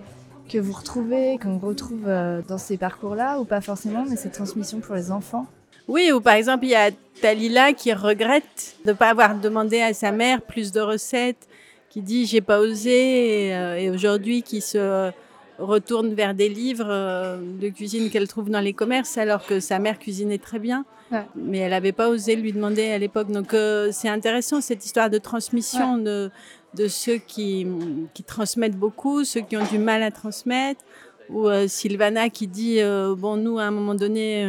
que 0.51 0.59
vous 0.59 0.73
retrouvez, 0.73 1.39
qu'on 1.43 1.59
retrouve 1.59 2.05
euh, 2.07 2.43
dans 2.49 2.59
ces 2.59 2.77
parcours-là 2.77 3.41
ou 3.41 3.45
pas 3.45 3.61
forcément, 3.61 4.05
mais 4.09 4.17
cette 4.17 4.33
transmission 4.33 4.81
pour 4.81 4.95
les 4.95 5.11
enfants. 5.11 5.47
Oui, 5.89 6.11
ou 6.13 6.21
par 6.21 6.35
exemple, 6.35 6.65
il 6.65 6.71
y 6.71 6.75
a 6.75 6.91
Talila 7.21 7.73
qui 7.75 7.93
regrette 7.93 8.77
de 8.85 8.91
ne 8.91 8.97
pas 8.97 9.11
avoir 9.11 9.39
demandé 9.39 9.81
à 9.83 9.93
sa 9.93 10.13
mère 10.13 10.41
plus 10.43 10.73
de 10.73 10.81
recettes, 10.81 11.47
qui 11.91 12.01
dit 12.01 12.27
j'ai 12.27 12.41
pas 12.41 12.59
osé, 12.61 13.49
et, 13.51 13.85
et 13.85 13.91
aujourd'hui 13.91 14.43
qui 14.43 14.61
se 14.61 15.11
retourne 15.59 16.15
vers 16.15 16.35
des 16.35 16.49
livres 16.49 16.87
euh, 16.89 17.39
de 17.61 17.69
cuisine 17.69 18.11
qu'elle 18.11 18.29
trouve 18.29 18.51
dans 18.51 18.61
les 18.61 18.73
commerces, 18.73 19.17
alors 19.19 19.47
que 19.47 19.61
sa 19.61 19.79
mère 19.79 19.99
cuisinait 19.99 20.39
très 20.39 20.59
bien, 20.59 20.85
Ouais. 21.13 21.23
mais 21.37 21.59
elle 21.59 21.71
n'avait 21.71 21.93
pas 21.93 22.09
osé 22.09 22.35
lui 22.35 22.53
demander 22.53 22.91
à 22.91 22.99
l'époque. 22.99 23.31
Donc 23.31 23.53
euh, 23.55 23.91
c'est 23.93 24.09
intéressant 24.09 24.61
cette 24.61 24.85
histoire 24.85 25.11
de 25.11 25.19
transmission 25.19 25.99
de, 25.99 26.31
de 26.75 26.89
ceux 26.89 27.17
qui, 27.19 27.67
qui 28.15 28.23
transmettent 28.25 28.77
beaucoup, 28.77 29.23
ceux 29.25 29.43
qui 29.43 29.57
ont 29.57 29.65
du 29.71 29.79
mal 29.79 30.03
à 30.03 30.11
transmettre, 30.11 30.81
ou 31.29 31.47
euh, 31.49 31.69
Sylvana 31.69 32.31
qui 32.31 32.47
dit 32.49 32.81
euh, 32.81 33.15
bon 33.15 33.37
nous 33.37 33.59
à 33.59 33.65
un 33.65 33.71
moment 33.71 33.95
donné 33.95 34.47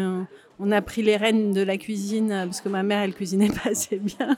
on 0.59 0.71
a 0.71 0.81
pris 0.81 1.01
les 1.01 1.17
rênes 1.17 1.51
de 1.51 1.62
la 1.62 1.75
cuisine 1.77 2.29
parce 2.45 2.62
que 2.62 2.69
ma 2.69 2.83
mère 2.83 3.01
elle 3.01 3.13
cuisinait 3.13 3.50
pas 3.63 3.71
assez 3.71 3.97
bien. 3.97 4.38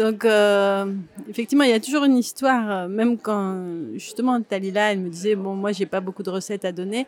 Donc 0.00 0.24
euh, 0.24 0.86
effectivement 1.28 1.64
il 1.64 1.70
y 1.70 1.74
a 1.74 1.80
toujours 1.80 2.04
une 2.04 2.16
histoire 2.16 2.64
euh, 2.70 2.88
même 2.88 3.18
quand 3.18 3.56
justement 3.94 4.40
Talila 4.40 4.92
elle 4.92 5.00
me 5.00 5.10
disait 5.10 5.34
bon 5.34 5.54
moi 5.54 5.72
j'ai 5.72 5.84
pas 5.86 6.00
beaucoup 6.00 6.22
de 6.22 6.30
recettes 6.30 6.64
à 6.64 6.72
donner 6.72 7.06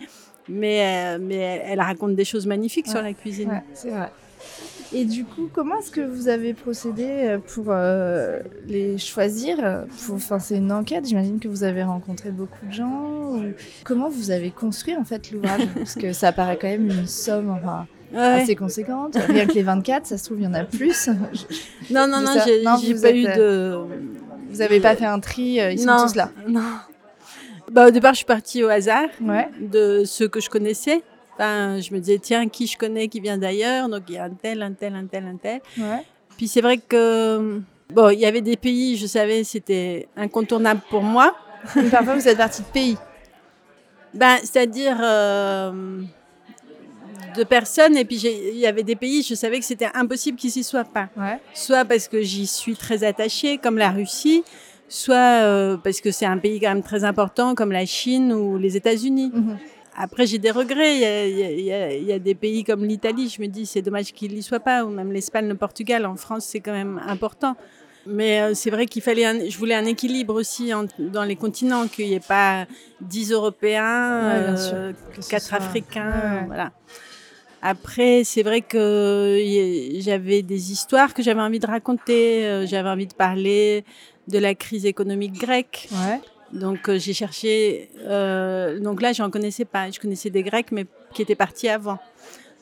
mais 0.49 0.77
euh, 0.85 1.19
mais 1.21 1.37
elle, 1.37 1.63
elle 1.73 1.81
raconte 1.81 2.15
des 2.15 2.25
choses 2.33 2.47
magnifiques 2.47 2.89
sur 2.89 3.01
la 3.01 3.13
cuisine. 3.15 3.49
Ouais, 3.49 3.63
c'est 3.73 3.91
vrai. 3.91 4.11
Et 4.95 5.05
du 5.07 5.25
coup, 5.25 5.49
comment 5.51 5.79
est-ce 5.79 5.91
que 5.91 6.03
vous 6.03 6.29
avez 6.29 6.53
procédé 6.53 7.39
pour 7.55 7.67
euh, 7.69 8.41
les 8.67 8.99
choisir 8.99 9.55
Enfin, 10.11 10.39
c'est 10.39 10.57
une 10.59 10.71
enquête. 10.73 11.07
J'imagine 11.09 11.39
que 11.41 11.49
vous 11.49 11.63
avez 11.65 11.83
rencontré 11.85 12.31
beaucoup 12.31 12.67
de 12.67 12.73
gens. 12.73 12.91
ou- 13.37 13.53
Comment 13.85 14.11
vous 14.11 14.31
avez 14.33 14.51
construit 14.51 14.95
en 14.97 15.05
fait 15.05 15.31
l'ouvrage? 15.31 15.63
Parce 15.77 15.95
que 15.95 16.13
ça 16.13 16.33
paraît 16.33 16.59
quand 16.61 16.69
même 16.69 16.91
une 16.91 17.07
somme 17.07 17.49
enfin, 17.51 17.87
Ouais. 18.13 18.43
assez 18.43 18.55
conséquente. 18.57 19.17
Rien 19.29 19.47
que 19.47 19.53
les 19.53 19.63
24, 19.63 20.07
ça 20.07 20.19
se 20.19 20.25
trouve, 20.25 20.41
il 20.41 20.45
y 20.45 20.47
en 20.47 20.55
a 20.55 20.65
plus. 20.65 21.09
Non 21.91 22.07
non 22.07 22.21
non 22.21 22.33
j'ai 22.45 22.63
pas 22.95 23.09
êtes, 23.09 23.17
eu 23.17 23.23
de 23.25 23.79
Vous 24.51 24.61
avez 24.61 24.81
pas 24.81 24.97
fait 24.97 25.07
un 25.07 25.21
tri, 25.21 25.61
euh, 25.61 25.73
ils 25.73 25.79
sont 25.79 25.87
non, 25.87 26.03
tous 26.07 26.15
là. 26.15 26.31
Non. 26.47 26.61
Bah, 27.71 27.87
au 27.89 27.91
départ, 27.91 28.13
je 28.13 28.19
suis 28.19 28.27
partie 28.27 28.63
au 28.63 28.69
hasard 28.69 29.09
Ouais. 29.21 29.49
de 29.61 30.03
ceux 30.05 30.29
que 30.29 30.41
je 30.41 30.51
connaissais. 30.51 31.03
Enfin, 31.35 31.81
je 31.81 31.95
me 31.95 32.01
disais, 32.01 32.19
tiens, 32.19 32.47
qui 32.49 32.67
je 32.67 32.77
connais 32.77 33.09
qui 33.09 33.21
vient 33.21 33.39
d'ailleurs? 33.39 33.89
Donc, 33.89 34.03
il 34.09 34.17
y 34.17 34.19
a 34.19 34.25
un 34.25 34.31
tel, 34.31 34.61
un 34.63 34.73
tel, 34.73 34.95
un 34.95 35.07
tel, 35.07 35.25
un 35.25 35.37
tel. 35.37 35.61
Ouais. 35.79 36.05
Puis, 36.37 36.49
c'est 36.49 36.61
vrai 36.61 36.77
que, 36.77 37.61
bon, 37.95 38.11
il 38.11 38.19
y 38.19 38.27
avait 38.27 38.43
des 38.43 38.57
pays, 38.59 38.97
je 38.99 39.07
savais, 39.07 39.43
c'était 39.43 40.07
incontournable 40.17 40.83
pour 40.91 41.03
moi. 41.03 41.35
parfois, 41.91 42.15
vous 42.17 42.29
êtes 42.29 42.37
partie 42.37 42.61
de 42.61 42.67
pays. 42.67 42.99
Ben, 44.13 44.37
c'est-à-dire 44.43 44.99
de 47.37 47.45
personnes. 47.45 47.97
Et 47.97 48.05
puis, 48.05 48.17
il 48.17 48.59
y 48.59 48.67
avait 48.67 48.83
des 48.83 48.97
pays, 48.97 49.23
je 49.23 49.35
savais 49.35 49.59
que 49.59 49.65
c'était 49.65 49.89
impossible 49.95 50.39
qu'ils 50.39 50.51
s'y 50.51 50.65
soient 50.65 50.85
pas. 50.85 51.09
Soit 51.55 51.85
parce 51.85 52.09
que 52.09 52.23
j'y 52.23 52.47
suis 52.47 52.77
très 52.77 53.05
attachée, 53.05 53.59
comme 53.59 53.79
la 53.79 53.91
Russie, 53.91 54.45
soit 54.89 55.43
euh, 55.43 55.77
parce 55.77 56.01
que 56.01 56.11
c'est 56.11 56.27
un 56.27 56.39
pays 56.39 56.61
quand 56.61 56.69
même 56.69 56.83
très 56.83 57.05
important, 57.05 57.55
comme 57.55 57.73
la 57.73 57.87
Chine 57.87 58.33
ou 58.33 58.59
les 58.59 58.77
États-Unis. 58.77 59.31
Mhm. 59.35 59.59
Après, 59.97 60.27
j'ai 60.27 60.39
des 60.39 60.51
regrets. 60.51 61.31
Il 61.31 61.61
y, 61.61 62.13
a, 62.13 62.19
des 62.19 62.35
pays 62.35 62.65
comme 62.65 62.85
l'Italie, 62.85 63.29
je 63.29 63.43
me 63.43 63.47
dis, 63.47 63.67
c'est 63.67 63.83
dommage 63.83 64.13
qu'ils 64.13 64.35
n'y 64.35 64.43
soient 64.43 64.61
pas, 64.61 64.85
ou 64.85 64.89
même 64.89 65.13
l'Espagne, 65.13 65.49
le 65.49 65.55
Portugal. 65.55 66.07
En 66.07 66.17
France, 66.17 66.47
c'est 66.47 66.61
quand 66.61 66.73
même 66.73 67.01
important. 67.07 67.57
Mais 68.07 68.41
euh, 68.41 68.55
c'est 68.55 68.71
vrai 68.71 68.87
qu'il 68.87 69.03
fallait, 69.03 69.49
je 69.49 69.59
voulais 69.59 69.75
un 69.75 69.85
équilibre 69.85 70.35
aussi 70.35 70.73
dans 70.99 71.25
les 71.25 71.37
continents, 71.37 71.87
qu'il 71.87 72.09
n'y 72.09 72.15
ait 72.15 72.21
pas 72.21 72.67
10 73.01 73.33
Européens, 73.33 74.55
4 74.57 74.75
euh, 74.75 75.57
Africains, 75.57 76.45
voilà. 76.47 76.73
Après, 77.65 78.25
c'est 78.25 78.43
vrai 78.43 78.61
que 78.61 79.41
j'avais 80.01 80.43
des 80.43 80.73
histoires 80.73 81.15
que 81.15 81.23
j'avais 81.23 81.41
envie 81.41 81.61
de 81.61 81.67
raconter. 81.67 82.45
Euh, 82.45 82.67
j'avais 82.67 82.89
envie 82.89 83.07
de 83.07 83.15
parler 83.15 83.85
de 84.27 84.39
la 84.39 84.57
crise 84.57 84.85
économique 84.85 85.35
grecque. 85.35 85.89
Ouais. 85.93 86.21
Donc 86.53 86.89
euh, 86.89 86.99
j'ai 86.99 87.15
cherché. 87.15 87.89
Euh, 88.01 88.81
donc 88.81 89.01
là, 89.01 89.13
j'en 89.13 89.31
connaissais 89.31 89.65
pas. 89.65 89.89
Je 89.93 90.01
connaissais 90.01 90.29
des 90.29 90.43
Grecs, 90.43 90.73
mais 90.73 90.87
qui 91.15 91.23
étaient 91.23 91.37
partis 91.37 91.69
avant. 91.69 92.01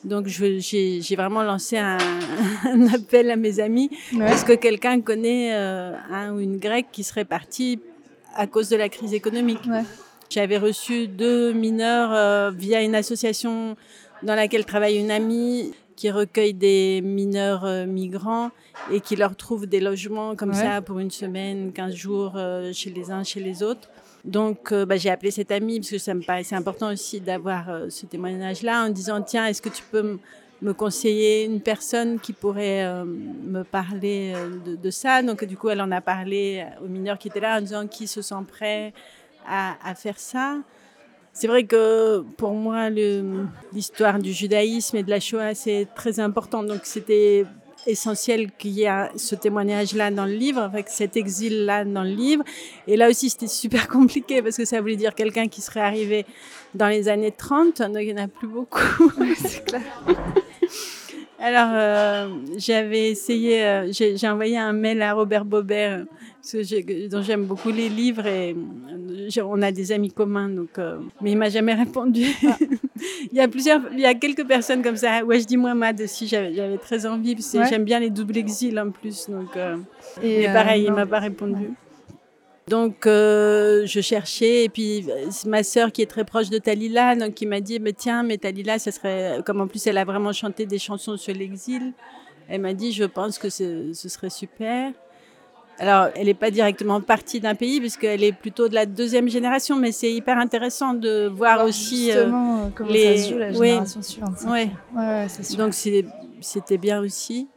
Donc 0.03 0.27
j'ai 0.27 1.15
vraiment 1.15 1.41
lancé 1.41 1.79
un, 1.79 1.97
un, 2.65 2.93
appel 2.93 3.31
à 3.31 3.35
mes 3.35 3.59
amis. 3.59 3.89
Est-ce 4.13 4.45
que 4.45 4.53
quelqu'un 4.53 5.01
connaît 5.01 5.51
un 5.51 6.31
ou 6.33 6.39
une 6.39 6.59
Grecque 6.59 6.87
qui 6.91 7.03
serait 7.03 7.25
partie 7.25 7.79
à 8.35 8.45
cause 8.45 8.69
de 8.69 8.75
la 8.75 8.87
crise 8.87 9.15
économique? 9.15 9.65
Ouais. 9.67 9.83
J'avais 10.29 10.57
reçu 10.57 11.07
deux 11.07 11.53
mineurs 11.53 12.51
via 12.51 12.81
une 12.81 12.95
association 12.95 13.75
dans 14.23 14.35
laquelle 14.35 14.65
travaille 14.65 14.97
une 14.97 15.11
amie 15.11 15.73
qui 15.95 16.09
recueille 16.09 16.53
des 16.53 17.01
mineurs 17.01 17.63
euh, 17.63 17.85
migrants 17.85 18.49
et 18.91 19.01
qui 19.01 19.15
leur 19.15 19.35
trouve 19.35 19.67
des 19.67 19.79
logements 19.79 20.35
comme 20.35 20.53
ça 20.53 20.81
pour 20.81 20.97
une 20.97 21.11
semaine, 21.11 21.71
15 21.73 21.93
jours 21.93 22.33
euh, 22.35 22.73
chez 22.73 22.89
les 22.89 23.11
uns, 23.11 23.23
chez 23.23 23.39
les 23.39 23.61
autres. 23.61 23.87
Donc, 24.25 24.71
euh, 24.71 24.83
bah, 24.83 24.97
j'ai 24.97 25.11
appelé 25.11 25.29
cette 25.29 25.51
amie 25.51 25.79
parce 25.79 25.91
que 25.91 25.99
ça 25.99 26.15
me 26.15 26.21
paraissait 26.21 26.55
important 26.55 26.91
aussi 26.91 27.19
d'avoir 27.19 27.65
ce 27.89 28.07
témoignage-là 28.07 28.85
en 28.85 28.89
disant 28.89 29.21
tiens, 29.21 29.45
est-ce 29.45 29.61
que 29.61 29.69
tu 29.69 29.83
peux 29.91 30.17
me 30.63 30.73
conseiller 30.73 31.45
une 31.45 31.61
personne 31.61 32.19
qui 32.19 32.33
pourrait 32.33 33.03
me 33.05 33.63
parler 33.63 34.33
de, 34.65 34.75
de, 34.75 34.89
ça? 34.89 35.21
Donc, 35.21 35.43
du 35.43 35.55
coup, 35.55 35.69
elle 35.69 35.81
en 35.81 35.91
a 35.91 36.01
parlé 36.01 36.65
aux 36.83 36.87
mineurs 36.87 37.19
qui 37.19 37.27
étaient 37.27 37.39
là 37.39 37.57
en 37.57 37.61
disant 37.61 37.85
qui 37.85 38.07
se 38.07 38.23
sent 38.23 38.43
prêt 38.47 38.93
à, 39.47 39.75
à 39.87 39.93
faire 39.93 40.17
ça. 40.17 40.57
C'est 41.33 41.47
vrai 41.47 41.63
que 41.63 42.23
pour 42.37 42.51
moi, 42.51 42.89
l'histoire 42.89 44.19
du 44.19 44.33
judaïsme 44.33 44.97
et 44.97 45.03
de 45.03 45.09
la 45.09 45.19
Shoah, 45.19 45.55
c'est 45.55 45.87
très 45.95 46.19
important. 46.19 46.63
Donc 46.63 46.81
c'était 46.83 47.45
essentiel 47.87 48.51
qu'il 48.51 48.71
y 48.71 48.83
ait 48.83 49.09
ce 49.15 49.35
témoignage-là 49.35 50.11
dans 50.11 50.25
le 50.25 50.33
livre, 50.33 50.61
avec 50.61 50.89
cet 50.89 51.17
exil-là 51.17 51.85
dans 51.85 52.03
le 52.03 52.11
livre. 52.11 52.43
Et 52.87 52.97
là 52.97 53.09
aussi, 53.09 53.29
c'était 53.29 53.47
super 53.47 53.87
compliqué 53.89 54.41
parce 54.41 54.57
que 54.57 54.65
ça 54.65 54.81
voulait 54.81 54.95
dire 54.95 55.15
quelqu'un 55.15 55.47
qui 55.47 55.61
serait 55.61 55.81
arrivé 55.81 56.25
dans 56.75 56.87
les 56.87 57.09
années 57.09 57.31
30, 57.31 57.81
donc 57.81 57.97
il 58.01 58.13
n'y 58.13 58.21
en 58.21 58.25
a 58.25 58.27
plus 58.27 58.47
beaucoup. 58.47 58.79
c'est 59.37 59.65
clair. 59.65 59.81
Alors, 61.43 61.71
euh, 61.73 62.27
j'avais 62.57 63.09
essayé, 63.09 63.65
euh, 63.65 63.91
j'ai 63.91 64.29
envoyé 64.29 64.59
un 64.59 64.73
mail 64.73 65.01
à 65.01 65.13
Robert 65.13 65.43
Bobert 65.43 66.05
dont 67.09 67.21
j'aime 67.23 67.45
beaucoup 67.45 67.71
les 67.71 67.89
livres 67.89 68.27
et 68.27 68.55
euh, 68.55 69.43
on 69.43 69.61
a 69.63 69.71
des 69.71 69.91
amis 69.91 70.11
communs, 70.11 70.49
donc, 70.49 70.77
euh, 70.77 70.99
mais 71.19 71.31
il 71.31 71.37
m'a 71.37 71.49
jamais 71.49 71.73
répondu. 71.73 72.27
Ah. 72.47 72.57
il 73.31 73.37
y 73.37 73.39
a 73.39 73.47
plusieurs, 73.47 73.81
il 73.91 73.99
y 73.99 74.05
a 74.05 74.13
quelques 74.13 74.45
personnes 74.45 74.83
comme 74.83 74.97
ça. 74.97 75.25
Ouais, 75.25 75.39
je 75.39 75.45
dis 75.47 75.57
moi, 75.57 75.73
moi 75.73 75.89
aussi, 75.99 76.27
j'avais 76.27 76.77
très 76.77 77.07
envie, 77.07 77.33
parce 77.33 77.51
que 77.51 77.65
j'aime 77.65 77.85
bien 77.85 77.99
les 77.99 78.11
doubles 78.11 78.37
exils 78.37 78.79
en 78.79 78.91
plus, 78.91 79.27
donc. 79.27 79.57
Et 80.21 80.45
pareil, 80.45 80.85
il 80.85 80.93
m'a 80.93 81.07
pas 81.07 81.19
répondu. 81.19 81.71
Donc 82.71 82.95
je 83.05 83.99
cherchais 84.01 84.63
et 84.63 84.69
puis 84.69 85.05
ma 85.45 85.61
sœur 85.61 85.91
qui 85.91 86.01
est 86.01 86.09
très 86.09 86.23
proche 86.23 86.49
de 86.49 86.57
Talila, 86.57 87.17
donc 87.17 87.33
qui 87.33 87.45
m'a 87.45 87.59
dit 87.59 87.79
mais 87.81 87.91
tiens 87.91 88.23
mais 88.23 88.37
Talila 88.37 88.79
ça 88.79 88.91
serait 88.91 89.39
comme 89.45 89.59
en 89.59 89.67
plus 89.67 89.85
elle 89.87 89.97
a 89.97 90.05
vraiment 90.05 90.31
chanté 90.31 90.65
des 90.65 90.79
chansons 90.79 91.17
sur 91.17 91.33
l'exil, 91.33 91.91
elle 92.47 92.61
m'a 92.61 92.73
dit 92.73 92.93
je 92.93 93.03
pense 93.03 93.37
que 93.37 93.49
ce 93.49 93.91
serait 93.93 94.29
super. 94.29 94.93
Alors, 95.81 96.09
elle 96.15 96.27
n'est 96.27 96.35
pas 96.35 96.51
directement 96.51 97.01
partie 97.01 97.39
d'un 97.39 97.55
pays, 97.55 97.79
puisqu'elle 97.79 98.23
est 98.23 98.33
plutôt 98.33 98.69
de 98.69 98.75
la 98.75 98.85
deuxième 98.85 99.27
génération, 99.27 99.75
mais 99.77 99.91
c'est 99.91 100.13
hyper 100.13 100.37
intéressant 100.37 100.93
de 100.93 101.27
voir 101.27 101.65
aussi 101.65 102.11
euh, 102.11 102.29
comment 102.75 102.91
les... 102.91 103.17
ça 103.17 103.23
se 103.23 103.29
joue 103.31 103.39
la 103.39 103.51
génération 103.51 104.01
suivante. 104.03 104.37
Oui, 104.45 104.69
ouais, 104.95 105.27
Donc, 105.57 105.73
c'était 105.73 106.77
bien 106.77 107.01
aussi. 107.01 107.47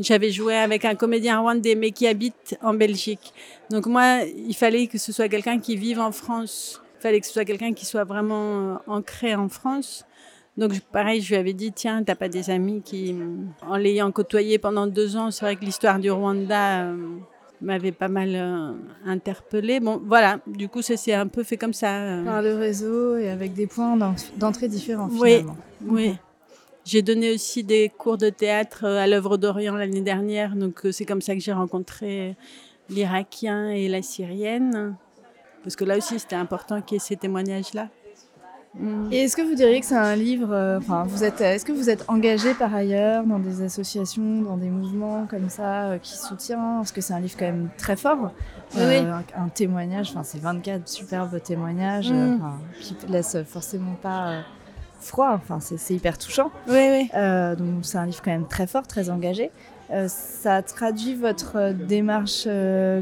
J'avais 0.00 0.30
joué 0.30 0.56
avec 0.56 0.84
un 0.84 0.94
comédien 0.94 1.38
rwandais, 1.40 1.74
mais 1.74 1.90
qui 1.90 2.06
habite 2.06 2.58
en 2.62 2.74
Belgique. 2.74 3.32
Donc, 3.70 3.86
moi, 3.86 4.20
il 4.24 4.54
fallait 4.54 4.86
que 4.86 4.98
ce 4.98 5.12
soit 5.12 5.28
quelqu'un 5.28 5.58
qui 5.58 5.76
vive 5.76 6.00
en 6.00 6.12
France. 6.12 6.82
Il 6.98 7.02
fallait 7.02 7.20
que 7.20 7.26
ce 7.26 7.32
soit 7.32 7.44
quelqu'un 7.44 7.72
qui 7.72 7.86
soit 7.86 8.04
vraiment 8.04 8.74
euh, 8.74 8.74
ancré 8.86 9.34
en 9.34 9.48
France. 9.48 10.04
Donc, 10.56 10.78
pareil, 10.92 11.20
je 11.20 11.28
lui 11.30 11.36
avais 11.36 11.52
dit, 11.52 11.72
tiens, 11.72 12.02
t'as 12.02 12.14
pas 12.14 12.28
des 12.28 12.50
amis 12.50 12.82
qui, 12.84 13.14
en 13.62 13.76
l'ayant 13.76 14.10
côtoyé 14.12 14.58
pendant 14.58 14.86
deux 14.86 15.16
ans, 15.16 15.30
c'est 15.30 15.44
vrai 15.44 15.56
que 15.56 15.64
l'histoire 15.64 15.98
du 15.98 16.10
Rwanda, 16.10 16.82
euh, 16.82 16.96
m'avait 17.64 17.92
pas 17.92 18.08
mal 18.08 18.30
euh, 18.34 18.72
interpellé. 19.06 19.80
Bon, 19.80 20.00
voilà, 20.04 20.38
du 20.46 20.68
coup, 20.68 20.82
ça 20.82 20.96
s'est 20.96 21.14
un 21.14 21.26
peu 21.26 21.42
fait 21.42 21.56
comme 21.56 21.72
ça. 21.72 21.96
Euh. 21.96 22.24
Par 22.24 22.42
le 22.42 22.54
réseau 22.54 23.16
et 23.16 23.28
avec 23.28 23.54
des 23.54 23.66
points 23.66 23.96
d'entrée 24.36 24.68
différents, 24.68 25.08
finalement. 25.08 25.56
Oui, 25.82 26.08
oui. 26.10 26.18
J'ai 26.84 27.02
donné 27.02 27.32
aussi 27.32 27.64
des 27.64 27.88
cours 27.88 28.18
de 28.18 28.30
théâtre 28.30 28.84
euh, 28.84 28.98
à 28.98 29.06
l'œuvre 29.06 29.36
d'Orient 29.36 29.76
l'année 29.76 30.02
dernière, 30.02 30.54
donc 30.54 30.82
c'est 30.92 31.04
comme 31.04 31.22
ça 31.22 31.34
que 31.34 31.40
j'ai 31.40 31.52
rencontré 31.52 32.36
l'Irakien 32.90 33.70
et 33.70 33.88
la 33.88 34.02
Syrienne, 34.02 34.96
parce 35.62 35.76
que 35.76 35.84
là 35.84 35.96
aussi, 35.96 36.18
c'était 36.18 36.36
important 36.36 36.82
qu'il 36.82 36.96
y 36.96 36.98
ait 36.98 37.00
ces 37.00 37.16
témoignages-là. 37.16 37.88
Et 39.12 39.18
est-ce 39.22 39.36
que 39.36 39.42
vous 39.42 39.54
diriez 39.54 39.78
que 39.80 39.86
c'est 39.86 39.96
un 39.96 40.16
livre, 40.16 40.52
euh, 40.52 40.78
enfin, 40.78 41.04
vous 41.04 41.22
êtes, 41.22 41.40
est-ce 41.40 41.64
que 41.64 41.70
vous 41.70 41.90
êtes 41.90 42.04
engagé 42.08 42.54
par 42.54 42.74
ailleurs 42.74 43.24
dans 43.24 43.38
des 43.38 43.62
associations, 43.62 44.42
dans 44.42 44.56
des 44.56 44.68
mouvements 44.68 45.26
comme 45.30 45.48
ça 45.48 45.84
euh, 45.84 45.98
qui 45.98 46.16
soutiennent? 46.16 46.58
Parce 46.58 46.90
que 46.90 47.00
c'est 47.00 47.14
un 47.14 47.20
livre 47.20 47.36
quand 47.38 47.44
même 47.44 47.68
très 47.78 47.94
fort. 47.94 48.32
Euh, 48.76 49.12
un, 49.36 49.48
témoignage, 49.48 50.10
enfin, 50.10 50.24
c'est 50.24 50.40
24 50.40 50.88
superbes 50.88 51.40
témoignages 51.40 52.10
mm. 52.10 52.40
qui 52.80 52.96
ne 53.06 53.12
laissent 53.12 53.38
forcément 53.46 53.94
pas 54.02 54.40
froid. 55.04 55.30
Enfin, 55.34 55.58
c'est 55.60 55.94
hyper 55.94 56.18
touchant. 56.18 56.50
Oui, 56.68 56.88
oui. 56.90 57.10
donc, 57.56 57.82
c'est 57.82 57.98
un 57.98 58.06
livre 58.06 58.22
quand 58.22 58.32
même 58.32 58.48
très 58.48 58.66
fort, 58.66 58.86
très 58.86 59.10
engagé. 59.10 59.50
ça 60.08 60.62
traduit 60.62 61.14
votre 61.14 61.72
démarche 61.72 62.46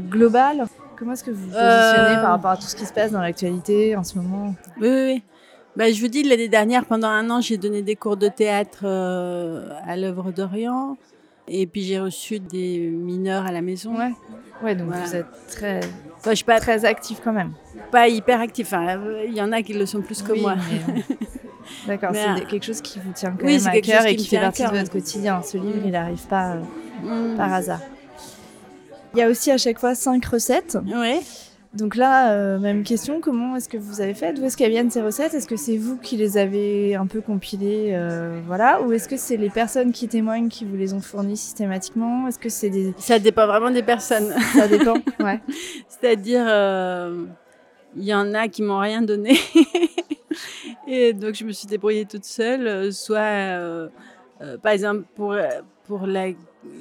globale 0.09 0.65
Comment 0.95 1.13
est-ce 1.13 1.23
que 1.23 1.31
vous 1.31 1.47
vous 1.47 1.51
positionnez 1.51 2.15
par 2.21 2.31
rapport 2.31 2.51
à 2.51 2.57
tout 2.57 2.63
ce 2.63 2.75
qui 2.75 2.85
se 2.85 2.93
passe 2.93 3.11
dans 3.11 3.19
l'actualité 3.19 3.95
en 3.95 4.03
ce 4.03 4.17
moment? 4.17 4.55
Oui, 4.79 4.87
oui, 4.87 5.03
oui. 5.05 5.23
Bah, 5.75 5.91
je 5.91 5.99
vous 5.99 6.07
dis, 6.07 6.23
l'année 6.23 6.49
dernière, 6.49 6.85
pendant 6.85 7.07
un 7.07 7.29
an, 7.29 7.41
j'ai 7.41 7.57
donné 7.57 7.81
des 7.81 7.95
cours 7.95 8.15
de 8.15 8.27
théâtre 8.27 8.83
euh, 8.83 9.67
à 9.85 9.97
l'œuvre 9.97 10.31
d'Orient. 10.31 10.97
Et 11.47 11.67
puis 11.67 11.81
j'ai 11.81 11.99
reçu 11.99 12.39
des 12.39 12.79
mineurs 12.79 13.45
à 13.45 13.51
la 13.51 13.61
maison. 13.61 13.97
Ouais, 13.97 14.13
ouais 14.63 14.75
donc 14.75 14.93
vous 14.93 15.15
êtes 15.15 15.25
très, 15.49 15.81
enfin, 16.15 16.29
je 16.29 16.35
suis 16.35 16.45
pas 16.45 16.61
très 16.61 16.85
actif 16.85 17.19
quand 17.21 17.33
même. 17.33 17.51
Pas 17.91 18.07
hyper 18.07 18.39
actif. 18.39 18.67
Enfin, 18.67 18.97
il 19.27 19.33
y 19.33 19.41
en 19.41 19.51
a 19.51 19.61
qui 19.61 19.73
le 19.73 19.85
sont 19.85 20.01
plus 20.01 20.21
que 20.21 20.39
moi. 20.39 20.53
Euh, 20.53 21.15
d'accord, 21.87 22.11
c'est 22.13 22.43
euh, 22.43 22.45
quelque 22.45 22.65
chose 22.65 22.81
qui 22.81 22.99
vous 22.99 23.11
tient 23.13 23.31
quand 23.31 23.45
même 23.45 23.67
à 23.67 23.81
cœur 23.81 24.05
et 24.05 24.15
qui 24.15 24.27
fait 24.27 24.39
partie 24.39 24.63
de 24.63 24.69
votre 24.69 24.91
quotidien. 24.91 25.41
Ce 25.41 25.57
livre, 25.57 25.81
il 25.85 25.91
n'arrive 25.91 26.25
pas 26.27 26.55
mm. 27.03 27.35
par 27.35 27.53
hasard. 27.53 27.79
Il 29.13 29.19
y 29.19 29.21
a 29.21 29.29
aussi 29.29 29.51
à 29.51 29.57
chaque 29.57 29.79
fois 29.79 29.93
cinq 29.93 30.25
recettes. 30.25 30.77
Ouais. 30.87 31.19
Donc 31.73 31.95
là, 31.95 32.33
euh, 32.33 32.59
même 32.59 32.83
question, 32.83 33.19
comment 33.19 33.55
est-ce 33.55 33.67
que 33.67 33.77
vous 33.77 33.99
avez 33.99 34.13
fait? 34.13 34.33
D'où 34.33 34.45
est-ce 34.45 34.55
qu'elles 34.55 34.69
viennent 34.69 34.91
ces 34.91 35.01
recettes? 35.01 35.33
Est-ce 35.33 35.47
que 35.47 35.55
c'est 35.55 35.77
vous 35.77 35.97
qui 35.97 36.17
les 36.17 36.37
avez 36.37 36.93
un 36.93 37.07
peu 37.07 37.19
compilées, 37.19 37.93
euh, 37.93 38.39
voilà, 38.45 38.79
ou 38.83 38.91
est-ce 38.93 39.09
que 39.09 39.17
c'est 39.17 39.37
les 39.37 39.49
personnes 39.49 39.91
qui 39.91 40.07
témoignent 40.07 40.49
qui 40.49 40.65
vous 40.65 40.75
les 40.75 40.93
ont 40.93 41.01
fournies 41.01 41.37
systématiquement? 41.37 42.27
Est-ce 42.27 42.37
que 42.37 42.49
c'est 42.49 42.69
des 42.69 42.93
Ça 42.99 43.17
dépend 43.17 43.47
vraiment 43.47 43.71
des 43.71 43.81
personnes. 43.81 44.35
Ça 44.53 44.67
dépend, 44.67 44.97
ouais. 45.19 45.41
C'est-à-dire, 45.89 46.45
euh, 46.47 47.25
il 47.95 48.03
y 48.03 48.13
en 48.13 48.35
a 48.35 48.47
qui 48.49 48.61
m'ont 48.61 48.79
rien 48.79 49.01
donné, 49.01 49.35
et 50.87 51.13
donc 51.13 51.35
je 51.35 51.43
me 51.43 51.51
suis 51.51 51.67
débrouillée 51.67 52.05
toute 52.05 52.25
seule. 52.25 52.91
Soit, 52.93 53.89
par 54.61 54.71
exemple, 54.71 55.03
pour 55.15 55.35
pour 55.85 56.07
la, 56.07 56.27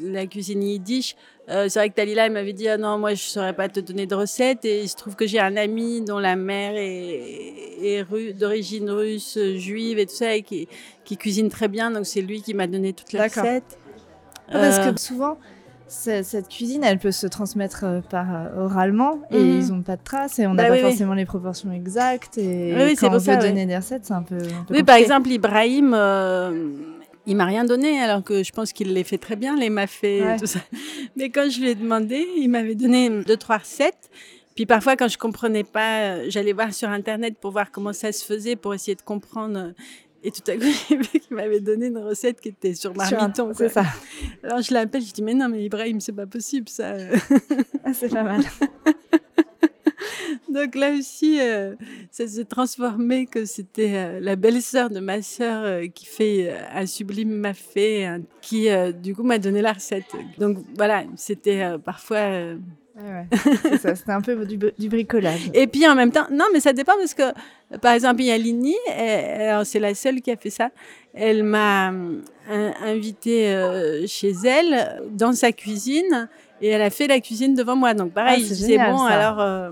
la 0.02 0.26
cuisine 0.26 0.62
yiddish, 0.62 1.16
euh, 1.48 1.68
c'est 1.68 1.80
vrai 1.80 1.90
que 1.90 1.94
Talila 1.94 2.26
elle 2.26 2.32
m'avait 2.32 2.52
dit 2.52 2.68
ah 2.68 2.78
non 2.78 2.98
moi 2.98 3.14
je 3.14 3.22
saurais 3.22 3.52
pas 3.52 3.68
te 3.68 3.80
donner 3.80 4.06
de 4.06 4.14
recettes 4.14 4.64
et 4.64 4.82
il 4.82 4.88
se 4.88 4.94
trouve 4.94 5.16
que 5.16 5.26
j'ai 5.26 5.40
un 5.40 5.56
ami 5.56 6.00
dont 6.00 6.20
la 6.20 6.36
mère 6.36 6.74
est, 6.76 7.98
est 7.98 8.32
d'origine 8.32 8.88
russe 8.90 9.36
juive 9.56 9.98
et 9.98 10.06
tout 10.06 10.14
ça 10.14 10.36
et 10.36 10.42
qui, 10.42 10.68
qui 11.04 11.16
cuisine 11.16 11.48
très 11.48 11.66
bien 11.66 11.90
donc 11.90 12.06
c'est 12.06 12.20
lui 12.20 12.42
qui 12.42 12.54
m'a 12.54 12.68
donné 12.68 12.92
toutes 12.92 13.12
les 13.12 13.22
recettes. 13.22 13.76
Ah, 14.48 14.52
parce 14.52 14.78
que 14.78 14.94
euh, 14.94 14.96
souvent 14.96 15.36
cette 15.92 16.48
cuisine, 16.48 16.82
elle 16.84 16.98
peut 16.98 17.12
se 17.12 17.26
transmettre 17.26 17.84
euh, 17.84 18.00
par 18.00 18.26
euh, 18.34 18.64
oralement 18.64 19.20
et 19.30 19.38
Mhm. 19.38 19.60
ils 19.60 19.68
n'ont 19.72 19.82
pas 19.82 19.96
de 19.96 20.02
traces 20.02 20.38
et 20.38 20.46
on 20.46 20.54
Bah 20.54 20.62
n'a 20.64 20.68
pas 20.70 20.74
oui, 20.74 20.80
oui. 20.82 20.88
forcément 20.90 21.14
les 21.14 21.26
proportions 21.26 21.70
exactes 21.72 22.38
et 22.38 22.74
Oui, 22.76 22.96
quand 22.96 23.08
on 23.08 23.10
pour 23.12 23.20
ça, 23.20 23.36
veut 23.36 23.42
ouais. 23.42 23.48
donner 23.48 23.66
des 23.66 23.76
recettes, 23.76 24.04
c'est 24.06 24.14
un 24.14 24.22
peu. 24.22 24.36
un 24.36 24.38
peu 24.38 24.46
Oui, 24.46 24.56
compliqué. 24.58 24.82
par 24.84 24.96
exemple, 24.96 25.28
Ibrahim, 25.30 25.92
euh, 25.94 26.70
il 27.26 27.36
m'a 27.36 27.44
rien 27.44 27.64
donné, 27.64 28.00
alors 28.00 28.24
que 28.24 28.42
je 28.42 28.52
pense 28.52 28.72
qu'il 28.72 28.92
les 28.94 29.04
fait 29.04 29.18
très 29.18 29.36
bien, 29.36 29.54
les 29.56 29.70
mafés, 29.70 30.22
Ouais. 30.22 30.36
tout 30.38 30.46
ça. 30.46 30.60
Mais 31.16 31.30
quand 31.30 31.48
je 31.50 31.60
lui 31.60 31.68
ai 31.68 31.74
demandé, 31.74 32.26
il 32.36 32.48
m'avait 32.48 32.74
donné 32.74 33.08
deux, 33.24 33.36
trois 33.36 33.58
recettes. 33.58 34.10
Puis 34.54 34.66
parfois, 34.66 34.96
quand 34.96 35.08
je 35.08 35.16
comprenais 35.16 35.64
pas, 35.64 36.00
euh, 36.00 36.24
j'allais 36.28 36.52
voir 36.52 36.74
sur 36.74 36.88
Internet 36.90 37.38
pour 37.40 37.52
voir 37.52 37.70
comment 37.70 37.92
ça 37.94 38.12
se 38.12 38.22
faisait, 38.24 38.54
pour 38.56 38.74
essayer 38.74 38.94
de 38.94 39.00
comprendre. 39.02 39.72
Et 40.22 40.30
tout 40.30 40.50
à 40.50 40.56
coup, 40.56 40.62
j'ai 40.88 40.96
vu 40.96 41.04
qu'il 41.04 41.36
m'avait 41.36 41.60
donné 41.60 41.86
une 41.86 41.98
recette 41.98 42.40
qui 42.40 42.48
était 42.48 42.74
sur 42.74 42.94
marmiton. 42.94 43.52
C'est 43.54 43.68
ça. 43.68 43.84
Alors 44.42 44.62
je 44.62 44.72
l'appelle, 44.72 45.02
je 45.02 45.12
dis, 45.12 45.22
mais 45.22 45.34
non, 45.34 45.48
mais 45.48 45.64
Ibrahim, 45.64 46.00
c'est 46.00 46.12
pas 46.12 46.26
possible, 46.26 46.68
ça. 46.68 46.94
Ah, 47.84 47.92
c'est 47.92 48.08
pas 48.08 48.22
mal. 48.22 48.42
Donc 50.48 50.74
là 50.74 50.92
aussi, 50.92 51.40
euh, 51.40 51.74
ça 52.10 52.26
s'est 52.26 52.44
transformé 52.44 53.26
que 53.26 53.44
c'était 53.44 53.94
euh, 53.94 54.20
la 54.20 54.36
belle-sœur 54.36 54.90
de 54.90 55.00
ma 55.00 55.22
sœur 55.22 55.64
euh, 55.64 55.86
qui 55.86 56.04
fait 56.04 56.54
un 56.74 56.86
sublime 56.86 57.32
mafé, 57.32 58.04
hein, 58.04 58.20
qui 58.40 58.68
du 59.02 59.14
coup 59.14 59.22
m'a 59.22 59.38
donné 59.38 59.62
la 59.62 59.72
recette. 59.72 60.04
Donc 60.38 60.58
voilà, 60.76 61.04
c'était 61.16 61.78
parfois. 61.78 62.54
Ouais, 62.94 63.78
ça, 63.78 63.94
c'était 63.94 64.12
un 64.12 64.20
peu 64.20 64.44
du, 64.44 64.58
du 64.78 64.88
bricolage. 64.90 65.50
Et 65.54 65.66
puis 65.66 65.88
en 65.88 65.94
même 65.94 66.12
temps, 66.12 66.26
non, 66.30 66.44
mais 66.52 66.60
ça 66.60 66.72
dépend 66.74 66.92
parce 66.98 67.14
que, 67.14 67.22
par 67.80 67.94
exemple, 67.94 68.20
il 68.20 68.26
y 68.26 68.30
a 68.30 68.36
Lini, 68.36 68.74
elle- 68.94 69.40
alors 69.48 69.64
c'est 69.66 69.78
la 69.80 69.94
seule 69.94 70.20
qui 70.20 70.30
a 70.30 70.36
fait 70.36 70.50
ça. 70.50 70.68
Elle 71.14 71.42
m'a 71.42 71.90
euh, 71.90 72.70
invitée 72.84 73.48
euh, 73.54 74.06
chez 74.06 74.32
elle, 74.44 75.02
dans 75.10 75.32
sa 75.32 75.52
cuisine, 75.52 76.28
et 76.60 76.68
elle 76.68 76.82
a 76.82 76.90
fait 76.90 77.06
la 77.06 77.20
cuisine 77.20 77.54
devant 77.54 77.76
moi. 77.76 77.94
Donc 77.94 78.12
pareil, 78.12 78.42
Ah, 78.44 78.46
c'est 78.46 78.54
je 78.54 78.60
disais, 78.60 78.72
génial, 78.72 78.92
bon, 78.92 78.98
ça. 78.98 79.06
alors. 79.08 79.40
euh, 79.40 79.70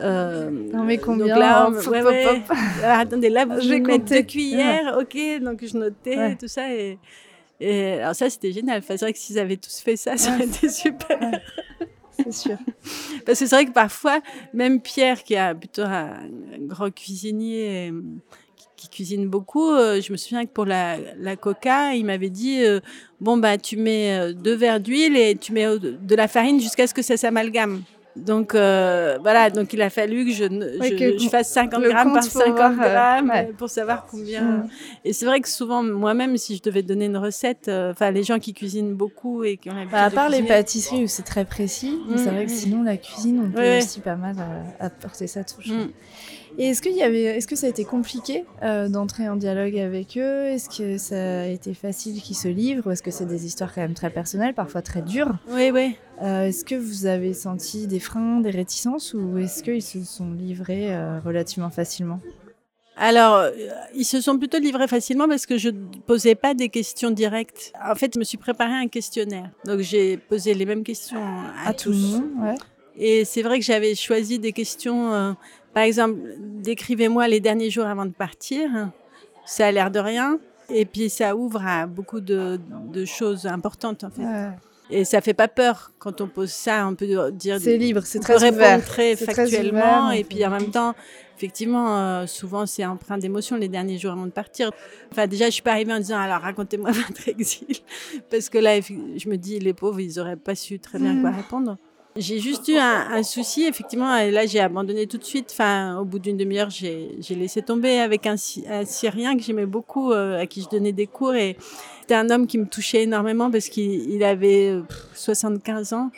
euh, 0.00 0.50
Non, 0.72 0.84
mais 0.84 0.96
combien 0.98 1.26
donc 1.34 1.38
là, 1.38 1.68
Hop, 1.68 1.74
on- 1.86 1.90
ouais. 1.90 2.24
Alors, 2.82 2.98
attendez, 2.98 3.28
là, 3.28 3.44
vous 3.44 3.60
Je 3.60 3.68
vais 3.68 3.80
mettre 3.80 4.06
deux 4.06 4.22
cuillères, 4.22 4.96
ok, 4.98 5.16
donc 5.42 5.64
je 5.64 5.76
notais 5.76 6.34
tout 6.36 6.48
ça. 6.48 6.72
Et, 6.74 6.98
et 7.60 7.92
alors 8.00 8.14
ça, 8.14 8.28
c'était 8.30 8.52
génial. 8.52 8.78
Enfin, 8.78 8.96
c'est 8.96 9.04
vrai 9.04 9.12
que 9.12 9.18
s'ils 9.18 9.38
avaient 9.38 9.58
tous 9.58 9.80
fait 9.80 9.96
ça, 9.96 10.16
ça 10.16 10.34
aurait 10.34 10.44
été 10.46 10.68
super. 10.70 11.18
C'est 12.16 12.32
sûr. 12.32 12.56
Parce 13.26 13.38
que 13.38 13.46
c'est 13.46 13.54
vrai 13.54 13.66
que 13.66 13.72
parfois, 13.72 14.20
même 14.52 14.80
Pierre, 14.80 15.22
qui 15.22 15.34
est 15.34 15.54
plutôt 15.54 15.82
un, 15.82 16.28
grand 16.60 16.90
cuisinier, 16.90 17.90
euh, 17.90 18.00
qui, 18.76 18.88
cuisine 18.88 19.28
beaucoup, 19.28 19.70
euh, 19.70 20.00
je 20.00 20.12
me 20.12 20.16
souviens 20.16 20.44
que 20.44 20.50
pour 20.50 20.66
la, 20.66 20.96
la 21.18 21.36
coca, 21.36 21.94
il 21.94 22.04
m'avait 22.04 22.30
dit 22.30 22.62
euh, 22.64 22.80
bon 23.20 23.36
bah 23.36 23.56
tu 23.58 23.76
mets 23.76 24.34
deux 24.34 24.54
verres 24.54 24.80
d'huile 24.80 25.16
et 25.16 25.36
tu 25.36 25.52
mets 25.52 25.78
de 25.78 26.14
la 26.14 26.28
farine 26.28 26.60
jusqu'à 26.60 26.86
ce 26.86 26.94
que 26.94 27.02
ça 27.02 27.16
s'amalgame. 27.16 27.82
Donc 28.16 28.54
euh, 28.54 29.18
voilà, 29.20 29.50
donc 29.50 29.72
il 29.72 29.82
a 29.82 29.90
fallu 29.90 30.24
que 30.26 30.30
je, 30.30 30.44
je, 30.44 30.96
que 30.96 31.18
je 31.18 31.28
fasse 31.28 31.50
50 31.50 31.82
le 31.82 31.90
grammes 31.90 32.12
par 32.12 32.22
compte 32.22 32.32
pour 32.32 32.42
50 32.42 32.56
voir, 32.56 32.70
euh, 32.80 32.92
grammes 32.92 33.28
ouais. 33.30 33.52
pour 33.58 33.68
savoir 33.68 34.06
combien. 34.08 34.66
Et 35.04 35.12
c'est 35.12 35.26
vrai 35.26 35.40
que 35.40 35.48
souvent, 35.48 35.82
moi-même, 35.82 36.36
si 36.36 36.56
je 36.56 36.62
devais 36.62 36.82
donner 36.82 37.06
une 37.06 37.16
recette, 37.16 37.66
euh, 37.66 37.90
enfin 37.90 38.12
les 38.12 38.22
gens 38.22 38.38
qui 38.38 38.54
cuisinent 38.54 38.94
beaucoup 38.94 39.42
et 39.42 39.56
qui 39.56 39.68
ont 39.68 39.74
l'habitude 39.74 39.92
Bah, 39.92 40.04
à 40.04 40.10
de 40.10 40.14
part 40.14 40.28
les 40.28 40.36
cuisiner, 40.38 40.48
pâtisseries 40.56 41.04
où 41.04 41.08
c'est 41.08 41.24
très 41.24 41.44
précis, 41.44 41.98
c'est 42.16 42.26
Mm, 42.26 42.30
vrai 42.30 42.44
que 42.46 42.52
sinon 42.52 42.82
la 42.84 42.96
cuisine, 42.96 43.40
on 43.46 43.50
peut 43.50 43.58
Ouais, 43.60 43.78
aussi 43.78 44.00
pas 44.00 44.14
mal 44.16 44.36
apporter 44.78 45.26
sa 45.26 45.42
touche. 45.42 45.68
Mm. 45.68 45.88
Et 46.56 46.68
est-ce 46.68 46.82
qu'il 46.82 46.92
y 46.94 47.02
avait, 47.02 47.22
est-ce 47.22 47.48
que 47.48 47.56
ça 47.56 47.66
a 47.66 47.70
été 47.70 47.84
compliqué 47.84 48.44
euh, 48.62 48.88
d'entrer 48.88 49.28
en 49.28 49.34
dialogue 49.34 49.76
avec 49.76 50.16
eux? 50.16 50.44
Est-ce 50.46 50.68
que 50.68 50.98
ça 50.98 51.40
a 51.42 51.46
été 51.46 51.74
facile 51.74 52.22
qu'ils 52.22 52.36
se 52.36 52.46
livrent? 52.46 52.86
Ou 52.86 52.90
est-ce 52.92 53.02
que 53.02 53.10
c'est 53.10 53.26
des 53.26 53.44
histoires 53.44 53.74
quand 53.74 53.80
même 53.80 53.94
très 53.94 54.10
personnelles, 54.10 54.54
parfois 54.54 54.80
très 54.80 55.02
dures? 55.02 55.36
Oui, 55.50 55.70
oui. 55.72 55.96
Euh, 56.22 56.46
Est-ce 56.46 56.64
que 56.64 56.76
vous 56.76 57.06
avez 57.06 57.34
senti 57.34 57.88
des 57.88 57.98
freins, 57.98 58.38
des 58.38 58.50
réticences? 58.50 59.14
Ou 59.14 59.38
est-ce 59.38 59.64
qu'ils 59.64 59.82
se 59.82 60.04
sont 60.04 60.30
livrés 60.32 60.94
euh, 60.94 61.18
relativement 61.24 61.70
facilement? 61.70 62.20
Alors, 62.96 63.46
ils 63.96 64.04
se 64.04 64.20
sont 64.20 64.38
plutôt 64.38 64.60
livrés 64.60 64.86
facilement 64.86 65.26
parce 65.26 65.46
que 65.46 65.58
je 65.58 65.70
ne 65.70 65.80
posais 66.06 66.36
pas 66.36 66.54
des 66.54 66.68
questions 66.68 67.10
directes. 67.10 67.72
En 67.84 67.96
fait, 67.96 68.12
je 68.14 68.20
me 68.20 68.24
suis 68.24 68.38
préparé 68.38 68.70
un 68.72 68.86
questionnaire. 68.86 69.50
Donc, 69.66 69.80
j'ai 69.80 70.16
posé 70.16 70.54
les 70.54 70.64
mêmes 70.64 70.84
questions 70.84 71.18
à, 71.20 71.70
À 71.70 71.74
tout 71.74 71.88
le 71.88 71.96
tous. 71.96 72.12
monde, 72.12 72.30
ouais. 72.44 72.54
Et 72.96 73.24
c'est 73.24 73.42
vrai 73.42 73.58
que 73.58 73.64
j'avais 73.64 73.96
choisi 73.96 74.38
des 74.38 74.52
questions, 74.52 75.34
par 75.74 75.82
exemple, 75.82 76.18
décrivez-moi 76.62 77.28
les 77.28 77.40
derniers 77.40 77.70
jours 77.70 77.86
avant 77.86 78.06
de 78.06 78.12
partir. 78.12 78.70
Ça 79.44 79.66
a 79.66 79.72
l'air 79.72 79.90
de 79.90 79.98
rien. 79.98 80.38
Et 80.70 80.86
puis, 80.86 81.10
ça 81.10 81.36
ouvre 81.36 81.62
à 81.66 81.86
beaucoup 81.86 82.20
de, 82.20 82.58
de 82.90 83.04
choses 83.04 83.44
importantes, 83.46 84.02
en 84.04 84.10
fait. 84.10 84.22
Ouais. 84.22 84.48
Et 84.90 85.04
ça 85.04 85.20
fait 85.20 85.34
pas 85.34 85.48
peur 85.48 85.92
quand 85.98 86.20
on 86.20 86.26
pose 86.28 86.50
ça. 86.50 86.86
On 86.86 86.94
peut 86.94 87.06
dire 87.32 87.58
C'est 87.60 87.76
libre, 87.78 88.02
c'est 88.04 88.20
très 88.20 88.36
répondre 88.36 88.56
ouvert. 88.56 88.84
très 88.84 89.16
C'est 89.16 89.24
très 89.26 89.34
factuellement 89.34 90.06
ouvert, 90.08 90.12
et 90.18 90.24
puis 90.24 90.44
en 90.46 90.50
même 90.50 90.70
temps 90.70 90.94
effectivement 91.36 91.98
euh, 91.98 92.26
souvent 92.26 92.64
c'est 92.64 92.84
empreint 92.84 93.18
d'émotion 93.18 93.56
les 93.56 93.68
derniers 93.68 93.98
jours 93.98 94.12
avant 94.12 94.26
de 94.26 94.30
partir 94.30 94.70
enfin 95.10 95.26
déjà 95.26 95.46
je 95.46 95.50
suis 95.50 95.62
pas 95.62 95.72
arrivée 95.72 95.92
en 95.92 95.98
disant 95.98 96.18
alors 96.18 96.40
racontez-moi 96.40 96.90
votre 96.92 97.28
exil 97.28 97.66
parce 98.30 98.48
que 98.48 98.58
là 98.58 98.80
je 98.80 99.28
me 99.28 99.36
dis 99.36 99.58
les 99.58 99.74
pauvres 99.74 99.98
ils 100.00 100.20
auraient 100.20 100.36
pas 100.36 100.54
su 100.54 100.78
très 100.78 100.98
bien 101.00 101.20
quoi 101.20 101.30
Mhm. 101.30 101.36
répondre 101.36 101.76
j'ai 102.16 102.38
juste 102.38 102.68
eu 102.68 102.76
un, 102.76 103.08
un 103.10 103.22
souci 103.22 103.64
effectivement 103.64 104.16
et 104.16 104.30
là 104.30 104.46
j'ai 104.46 104.60
abandonné 104.60 105.06
tout 105.06 105.18
de 105.18 105.24
suite 105.24 105.50
enfin 105.52 105.98
au 105.98 106.04
bout 106.04 106.18
d'une 106.20 106.36
demi-heure 106.36 106.70
j'ai 106.70 107.16
laissé 107.30 107.60
tomber 107.62 107.98
avec 107.98 108.26
un, 108.26 108.36
un 108.68 108.84
Syrien 108.84 109.36
que 109.36 109.42
j'aimais 109.42 109.66
beaucoup 109.66 110.12
euh, 110.12 110.40
à 110.40 110.46
qui 110.46 110.62
je 110.62 110.68
donnais 110.68 110.92
des 110.92 111.08
cours 111.08 111.34
et 111.34 111.56
c'était 112.00 112.14
un 112.14 112.30
homme 112.30 112.46
qui 112.46 112.58
me 112.58 112.66
touchait 112.66 113.02
énormément 113.02 113.50
parce 113.50 113.68
qu'il 113.68 114.10
il 114.10 114.22
avait 114.22 114.70
euh, 114.70 114.82
pff, 114.82 115.08
75 115.14 115.92
ans 115.92 116.10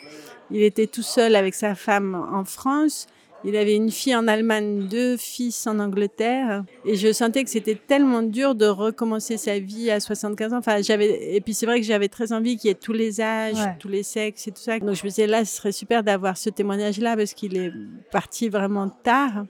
il 0.51 0.61
était 0.61 0.87
tout 0.87 1.03
seul 1.03 1.35
avec 1.35 1.53
sa 1.53 1.75
femme 1.75 2.15
en 2.15 2.45
France. 2.45 3.07
Il 3.47 3.55
avait 3.55 3.75
une 3.75 3.89
fille 3.91 4.13
en 4.13 4.27
Allemagne, 4.27 4.87
deux 4.89 5.15
fils 5.15 5.65
en 5.67 5.79
Angleterre. 5.79 6.63
Et 6.85 6.95
je 6.95 7.13
sentais 7.13 7.43
que 7.45 7.49
c'était 7.49 7.75
tellement 7.87 8.21
dur 8.21 8.55
de 8.55 8.65
recommencer 8.65 9.37
sa 9.37 9.57
vie 9.57 9.89
à 9.89 10.01
75 10.01 10.51
ans. 10.53 10.57
Enfin, 10.57 10.81
j'avais, 10.81 11.33
et 11.35 11.39
puis 11.39 11.53
c'est 11.53 11.65
vrai 11.65 11.79
que 11.79 11.85
j'avais 11.85 12.09
très 12.09 12.33
envie 12.33 12.57
qu'il 12.57 12.67
y 12.67 12.71
ait 12.71 12.75
tous 12.75 12.91
les 12.93 13.21
âges, 13.21 13.55
Ouais. 13.55 13.75
tous 13.79 13.87
les 13.87 14.03
sexes 14.03 14.47
et 14.47 14.51
tout 14.51 14.61
ça. 14.61 14.77
Donc 14.79 14.95
je 14.95 15.03
me 15.03 15.09
disais 15.09 15.27
là, 15.27 15.45
ce 15.45 15.55
serait 15.55 15.71
super 15.71 16.03
d'avoir 16.03 16.35
ce 16.37 16.49
témoignage-là 16.49 17.15
parce 17.15 17.33
qu'il 17.33 17.55
est 17.57 17.71
parti 18.11 18.49
vraiment 18.49 18.89
tard. 18.89 19.45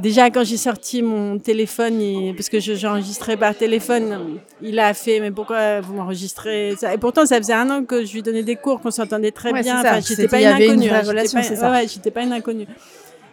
Déjà, 0.00 0.28
quand 0.28 0.42
j'ai 0.42 0.56
sorti 0.56 1.02
mon 1.02 1.38
téléphone, 1.38 2.00
il- 2.00 2.34
parce 2.34 2.48
que 2.48 2.58
je- 2.58 2.74
j'enregistrais 2.74 3.36
par 3.36 3.54
téléphone, 3.56 4.40
il 4.60 4.80
a 4.80 4.92
fait 4.92 5.20
Mais 5.20 5.30
pourquoi 5.30 5.80
vous 5.82 5.94
m'enregistrez 5.94 6.74
ça? 6.76 6.92
Et 6.92 6.98
pourtant, 6.98 7.24
ça 7.26 7.36
faisait 7.38 7.52
un 7.52 7.70
an 7.70 7.84
que 7.84 8.04
je 8.04 8.12
lui 8.12 8.20
donnais 8.22 8.42
des 8.42 8.56
cours, 8.56 8.80
qu'on 8.80 8.90
s'entendait 8.90 9.30
très 9.30 9.52
Ouais, 9.52 9.62
bien. 9.62 9.78
Enfin, 9.78 10.00
pas 10.26 10.40
une 10.40 10.46
inconnue. 10.48 10.88
pas- 10.88 11.70
ouais, 11.70 11.86
j'étais 11.86 12.10
pas 12.10 12.22
une 12.24 12.32
inconnue. 12.32 12.66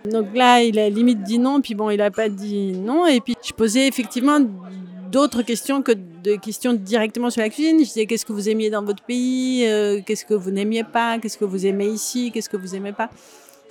Donc 0.10 0.28
là, 0.36 0.62
il 0.64 0.80
a 0.80 0.90
limite 0.90 1.22
dit 1.24 1.38
non, 1.40 1.62
puis 1.62 1.76
bon, 1.76 1.90
il 1.90 2.02
a 2.02 2.10
pas 2.12 2.30
dit 2.30 2.74
non. 2.74 3.06
Et 3.06 3.20
puis, 3.22 3.36
je 3.44 3.52
posais 3.54 3.88
effectivement 3.88 4.40
d'autres 5.12 5.42
questions 5.42 5.82
que 5.82 5.92
des 5.92 6.38
questions 6.38 6.74
directement 6.74 7.30
sur 7.30 7.42
la 7.42 7.50
cuisine. 7.50 7.78
Je 7.80 7.84
disais 7.86 8.06
qu'est-ce 8.06 8.26
que 8.26 8.34
vous 8.34 8.50
aimiez 8.50 8.70
dans 8.70 8.84
votre 8.84 9.04
pays, 9.04 9.66
euh, 9.68 10.00
qu'est-ce 10.06 10.26
que 10.26 10.34
vous 10.34 10.52
n'aimiez 10.52 10.84
pas, 10.84 11.20
qu'est-ce 11.20 11.38
que 11.38 11.46
vous 11.46 11.66
aimez 11.66 11.88
ici, 11.88 12.32
qu'est-ce 12.34 12.50
que 12.50 12.58
vous 12.58 12.76
aimez 12.76 12.94
pas. 12.94 13.10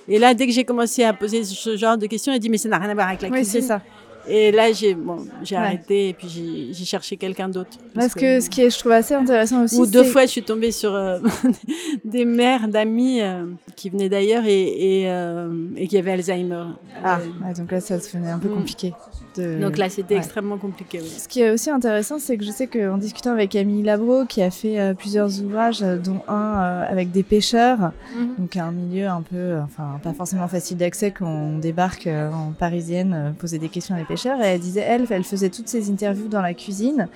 Et 0.07 0.19
là, 0.19 0.33
dès 0.33 0.47
que 0.47 0.53
j'ai 0.53 0.63
commencé 0.63 1.03
à 1.03 1.13
poser 1.13 1.43
ce 1.43 1.75
genre 1.77 1.97
de 1.97 2.05
questions, 2.07 2.31
il 2.33 2.35
a 2.35 2.39
dit 2.39 2.49
mais 2.49 2.57
ça 2.57 2.69
n'a 2.69 2.77
rien 2.77 2.89
à 2.89 2.93
voir 2.93 3.07
avec 3.09 3.21
la 3.21 3.29
Oui, 3.29 3.45
c'est 3.45 3.59
cuisine. 3.59 3.67
ça. 3.67 3.81
Et 4.27 4.51
là, 4.51 4.71
j'ai 4.71 4.93
bon, 4.93 5.25
j'ai 5.41 5.55
Ouais. 5.55 5.61
arrêté 5.61 6.09
et 6.09 6.13
puis 6.13 6.27
j'ai 6.73 6.85
cherché 6.85 7.17
quelqu'un 7.17 7.49
d'autre. 7.49 7.77
Parce 7.95 8.13
que 8.13 8.39
ce 8.39 8.49
qui 8.49 8.61
est, 8.61 8.69
je 8.69 8.77
trouve 8.79 8.91
assez 8.91 9.13
intéressant 9.15 9.63
aussi, 9.63 9.77
ou 9.79 9.85
deux 9.87 10.03
fois, 10.03 10.23
je 10.25 10.31
suis 10.31 10.43
tombée 10.43 10.71
sur 10.71 10.93
euh, 10.93 11.19
des 12.05 12.25
mères 12.25 12.67
d'amis 12.67 13.21
euh, 13.21 13.45
qui 13.75 13.89
venaient 13.89 14.09
d'ailleurs 14.09 14.45
et, 14.45 15.01
et, 15.01 15.09
euh, 15.09 15.51
et 15.75 15.87
qui 15.87 15.97
avaient 15.97 16.11
Alzheimer. 16.11 16.65
Ah, 17.03 17.19
ouais, 17.43 17.53
donc 17.53 17.71
là, 17.71 17.81
ça 17.81 17.97
devenait 17.97 18.29
un 18.29 18.39
peu 18.39 18.49
Mm. 18.49 18.53
compliqué. 18.55 18.93
De- 19.35 19.59
donc 19.61 19.77
là, 19.77 19.89
c'était 19.89 20.13
ouais. 20.15 20.19
extrêmement 20.19 20.57
compliqué. 20.57 20.99
oui. 21.01 21.07
Ce 21.07 21.27
qui 21.27 21.41
est 21.41 21.51
aussi 21.51 21.69
intéressant, 21.69 22.19
c'est 22.19 22.37
que 22.37 22.43
je 22.43 22.51
sais 22.51 22.67
qu'en 22.67 22.97
discutant 22.97 23.31
avec 23.31 23.51
Camille 23.51 23.83
Labro, 23.83 24.25
qui 24.25 24.41
a 24.41 24.51
fait 24.51 24.79
euh, 24.79 24.93
plusieurs 24.93 25.41
ouvrages, 25.41 25.81
euh, 25.83 25.97
dont 25.97 26.21
un 26.27 26.61
euh, 26.61 26.85
avec 26.89 27.11
des 27.11 27.23
pêcheurs, 27.23 27.91
Mhm. 28.15 28.35
donc 28.39 28.57
un 28.57 28.71
milieu 28.71 29.07
un 29.07 29.21
peu, 29.21 29.35
euh, 29.37 29.61
enfin, 29.63 29.99
pas 30.03 30.13
forcément 30.13 30.47
facile 30.47 30.77
d'accès 30.77 31.11
quand 31.11 31.27
on 31.27 31.57
débarque 31.59 32.07
euh, 32.07 32.31
en 32.31 32.51
parisienne, 32.51 33.13
euh, 33.15 33.31
poser 33.31 33.59
des 33.59 33.69
questions 33.69 33.95
à 33.95 33.99
des 33.99 34.05
pêcheurs. 34.05 34.41
Et 34.41 34.45
elle 34.47 34.59
disait, 34.59 34.81
elle, 34.81 35.05
elle 35.09 35.23
faisait 35.23 35.49
toutes 35.49 35.67
ses 35.67 35.89
interviews 35.91 36.27
dans 36.27 36.41
la 36.41 36.53
cuisine. 36.53 37.07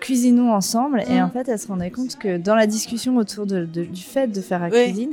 Cuisinons 0.00 0.52
ensemble. 0.54 1.02
Et 1.08 1.14
Mhm. 1.18 1.24
en 1.24 1.28
fait, 1.30 1.48
elle 1.48 1.58
se 1.58 1.68
rendait 1.68 1.90
compte 1.90 2.16
que 2.16 2.38
dans 2.38 2.54
la 2.54 2.66
discussion 2.66 3.16
autour 3.18 3.44
de- 3.46 3.66
de- 3.66 3.84
du 3.84 4.00
fait 4.02 4.28
de 4.28 4.40
faire 4.40 4.60
la 4.60 4.68
Oui. 4.68 4.84
cuisine, 4.86 5.12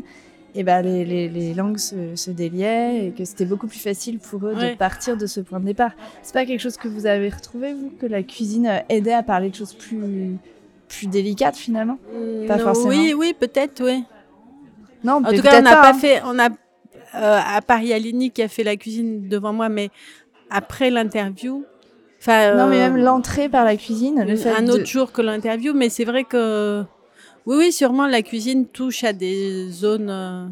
et 0.60 0.64
ben 0.64 0.82
les, 0.82 1.06
les, 1.06 1.30
les 1.30 1.54
langues 1.54 1.78
se, 1.78 2.16
se 2.16 2.32
déliaient 2.32 3.06
et 3.08 3.12
que 3.12 3.24
c'était 3.26 3.46
beaucoup 3.46 3.68
plus 3.68 3.80
facile 3.80 4.18
pour 4.20 4.46
eux 4.48 4.54
Ouais. 4.56 4.72
de 4.72 4.76
partir 4.78 5.16
de 5.16 5.26
ce 5.28 5.40
point 5.40 5.60
de 5.60 5.66
départ. 5.66 5.92
C'est 6.24 6.34
pas 6.34 6.46
quelque 6.46 6.60
chose 6.62 6.78
que 6.78 6.88
vous 6.88 7.06
avez 7.06 7.30
retrouvé, 7.30 7.74
vous, 7.74 7.92
que 8.00 8.06
la 8.08 8.24
cuisine 8.24 8.68
euh, 8.68 8.80
aidait 8.90 9.14
à 9.14 9.24
parler 9.24 9.50
de 9.50 9.56
choses 9.56 9.74
plus, 9.74 10.36
plus 10.90 11.08
délicates 11.08 11.56
finalement? 11.58 12.00
Pas 12.48 12.58
Non, 12.58 12.64
forcément. 12.64 12.90
Oui, 12.90 13.14
oui, 13.16 13.36
peut-être, 13.40 13.84
oui. 13.84 14.04
Non, 15.04 15.22
En 15.24 15.32
tout 15.32 15.42
cas, 15.44 15.60
on 15.60 15.62
n'a 15.64 15.76
pas 15.76 15.92
hein. 15.92 15.94
fait. 15.94 16.22
On 16.26 16.40
a, 16.40 16.50
euh, 16.50 17.40
à 17.58 17.62
part 17.62 17.82
Yalini 17.82 18.32
qui 18.32 18.42
a 18.42 18.48
fait 18.48 18.64
la 18.64 18.76
cuisine 18.78 19.30
devant 19.30 19.54
moi, 19.54 19.70
mais 19.70 19.90
après 20.50 20.90
l'interview. 20.90 21.64
Enfin, 22.20 22.56
Non, 22.56 22.66
mais 22.68 22.78
euh, 22.78 22.90
même 22.92 22.98
l'entrée 22.98 23.48
par 23.48 23.64
la 23.64 23.76
cuisine, 23.78 24.26
le 24.28 24.36
fait 24.36 24.50
un 24.50 24.64
de- 24.64 24.72
autre 24.72 24.86
jour 24.88 25.12
que 25.12 25.22
l'interview, 25.22 25.74
mais 25.76 25.90
c'est 25.90 26.04
vrai 26.06 26.24
que 26.24 26.84
Oui, 27.48 27.56
oui, 27.58 27.72
sûrement 27.72 28.08
la 28.08 28.22
cuisine 28.22 28.66
touche 28.66 29.04
à 29.06 29.14
des 29.14 29.70
zones. 29.72 30.10
euh, 30.10 30.48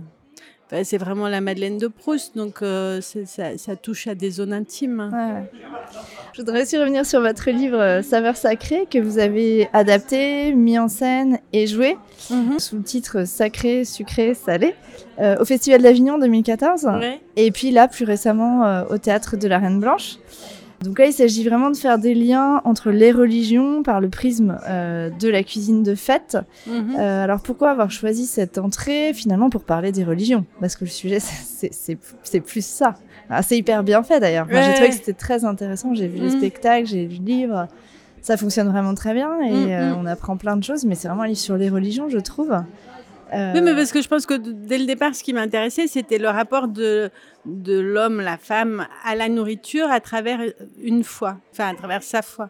c'est 0.83 0.97
vraiment 0.97 1.27
la 1.27 1.41
Madeleine 1.41 1.77
de 1.77 1.87
Proust, 1.87 2.35
donc 2.35 2.61
euh, 2.61 2.99
ça, 3.01 3.57
ça 3.57 3.75
touche 3.75 4.07
à 4.07 4.15
des 4.15 4.31
zones 4.31 4.51
intimes. 4.53 5.09
Ouais. 5.13 5.43
Je 6.33 6.41
voudrais 6.41 6.63
aussi 6.63 6.77
revenir 6.77 7.05
sur 7.05 7.21
votre 7.21 7.49
livre 7.51 7.77
euh, 7.79 8.01
Saveurs 8.01 8.35
sacrées 8.37 8.85
que 8.89 8.97
vous 8.97 9.19
avez 9.19 9.69
adapté, 9.73 10.53
mis 10.53 10.79
en 10.79 10.87
scène 10.87 11.39
et 11.53 11.67
joué 11.67 11.97
Mhm. 12.31 12.59
sous 12.59 12.77
le 12.77 12.83
titre 12.83 13.25
Sacré, 13.27 13.85
sucré, 13.85 14.33
salé 14.33 14.73
euh, 15.19 15.35
au 15.39 15.45
Festival 15.45 15.81
d'Avignon 15.81 16.17
2014 16.17 16.85
Ouais. 16.85 17.19
et 17.35 17.51
puis 17.51 17.71
là 17.71 17.87
plus 17.87 18.03
récemment 18.05 18.85
au 18.89 18.97
Théâtre 18.97 19.37
de 19.37 19.47
la 19.47 19.59
Reine 19.59 19.79
Blanche. 19.79 20.15
Donc 20.81 20.99
là, 20.99 21.07
il 21.07 21.13
s'agit 21.13 21.43
vraiment 21.47 21.71
de 21.71 21.77
faire 21.77 21.97
des 21.97 22.13
liens 22.13 22.61
entre 22.65 22.91
les 22.91 23.11
religions 23.11 23.81
par 23.81 24.01
le 24.01 24.09
prisme 24.09 24.57
euh, 24.67 25.09
de 25.09 25.29
la 25.29 25.41
cuisine 25.43 25.83
de 25.83 25.95
fête. 25.95 26.37
Mhm. 26.67 26.95
Euh, 26.99 27.23
alors 27.23 27.39
pourquoi 27.41 27.71
avoir 27.71 27.89
choisi 27.91 28.25
cette 28.25 28.57
entrée 28.57 29.13
finalement 29.13 29.49
pour 29.49 29.63
parler 29.63 29.91
des 29.91 30.03
religions? 30.03 30.45
Parce 30.59 30.75
que 30.75 30.83
le 30.85 30.89
sujet, 30.91 31.19
c'est- 31.19 32.41
plus 32.41 32.65
ça. 32.65 32.95
Ah, 33.29 33.41
c'est 33.41 33.57
hyper 33.57 33.83
bien 33.83 34.03
fait 34.03 34.19
d'ailleurs. 34.19 34.45
Enfin, 34.49 34.61
J'ai 34.61 34.67
Ouais, 34.67 34.73
trouvé 34.73 34.89
ouais. 34.89 34.89
que 34.89 34.95
c'était 34.95 35.13
très 35.17 35.45
intéressant. 35.45 35.95
J'ai 35.95 36.07
vu 36.07 36.19
le 36.19 36.25
Mhm. 36.25 36.37
spectacle, 36.37 36.85
j'ai 36.87 37.05
lu 37.07 37.17
le 37.19 37.25
livre. 37.25 37.67
Ça 38.21 38.37
fonctionne 38.37 38.69
vraiment 38.69 38.93
très 38.95 39.13
bien 39.13 39.39
et 39.41 39.51
Mhm. 39.53 39.69
euh, 39.71 39.95
on 39.95 40.05
apprend 40.05 40.35
plein 40.37 40.57
de 40.57 40.63
choses. 40.63 40.83
Mais 40.85 40.95
c'est 40.95 41.07
vraiment 41.07 41.23
un 41.23 41.27
livre 41.27 41.39
sur 41.39 41.57
les 41.57 41.69
religions, 41.69 42.09
je 42.09 42.17
trouve. 42.19 42.53
Euh, 43.33 43.53
Oui, 43.53 43.61
mais 43.61 43.73
parce 43.73 43.91
que 43.91 44.01
je 44.01 44.07
pense 44.07 44.25
que 44.25 44.35
dès 44.35 44.77
le 44.77 44.85
départ, 44.85 45.15
ce 45.15 45.23
qui 45.23 45.33
m'intéressait, 45.33 45.87
c'était 45.87 46.17
le 46.17 46.29
rapport 46.29 46.67
de, 46.67 47.09
de 47.45 47.79
l'homme, 47.79 48.21
la 48.21 48.37
femme, 48.37 48.87
à 49.03 49.15
la 49.15 49.29
nourriture 49.29 49.89
à 49.89 49.99
travers 49.99 50.39
une 50.81 51.03
foi, 51.03 51.37
enfin 51.51 51.69
à 51.69 51.75
travers 51.75 52.03
sa 52.03 52.21
foi. 52.21 52.49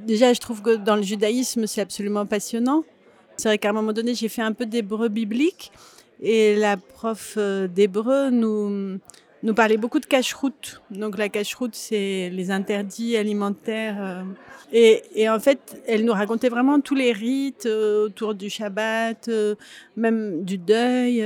Déjà, 0.00 0.32
je 0.32 0.40
trouve 0.40 0.62
que 0.62 0.76
dans 0.76 0.96
le 0.96 1.02
judaïsme, 1.02 1.66
c'est 1.66 1.80
absolument 1.80 2.26
passionnant. 2.26 2.84
C'est 3.36 3.48
vrai 3.48 3.58
qu'à 3.58 3.70
un 3.70 3.72
moment 3.72 3.92
donné, 3.92 4.14
j'ai 4.14 4.28
fait 4.28 4.42
un 4.42 4.52
peu 4.52 4.66
d'hébreu 4.66 5.08
biblique 5.08 5.70
et 6.20 6.56
la 6.56 6.76
prof 6.76 7.34
euh, 7.36 7.68
d'hébreu 7.68 8.30
nous, 8.30 8.98
nous 9.42 9.54
parlait 9.54 9.76
beaucoup 9.76 10.00
de 10.00 10.06
cache-route. 10.06 10.82
Donc 10.90 11.18
la 11.18 11.28
cache-route, 11.28 11.74
c'est 11.74 12.30
les 12.30 12.50
interdits 12.50 13.16
alimentaires. 13.16 13.96
euh, 14.00 14.22
et, 14.72 15.02
et 15.14 15.28
en 15.28 15.40
fait, 15.40 15.80
elle 15.86 16.04
nous 16.04 16.12
racontait 16.12 16.48
vraiment 16.48 16.80
tous 16.80 16.94
les 16.94 17.12
rites 17.12 17.66
euh, 17.66 18.06
autour 18.06 18.34
du 18.34 18.50
Shabbat, 18.50 19.28
euh, 19.28 19.54
même 19.96 20.44
du 20.44 20.58
deuil. 20.58 21.20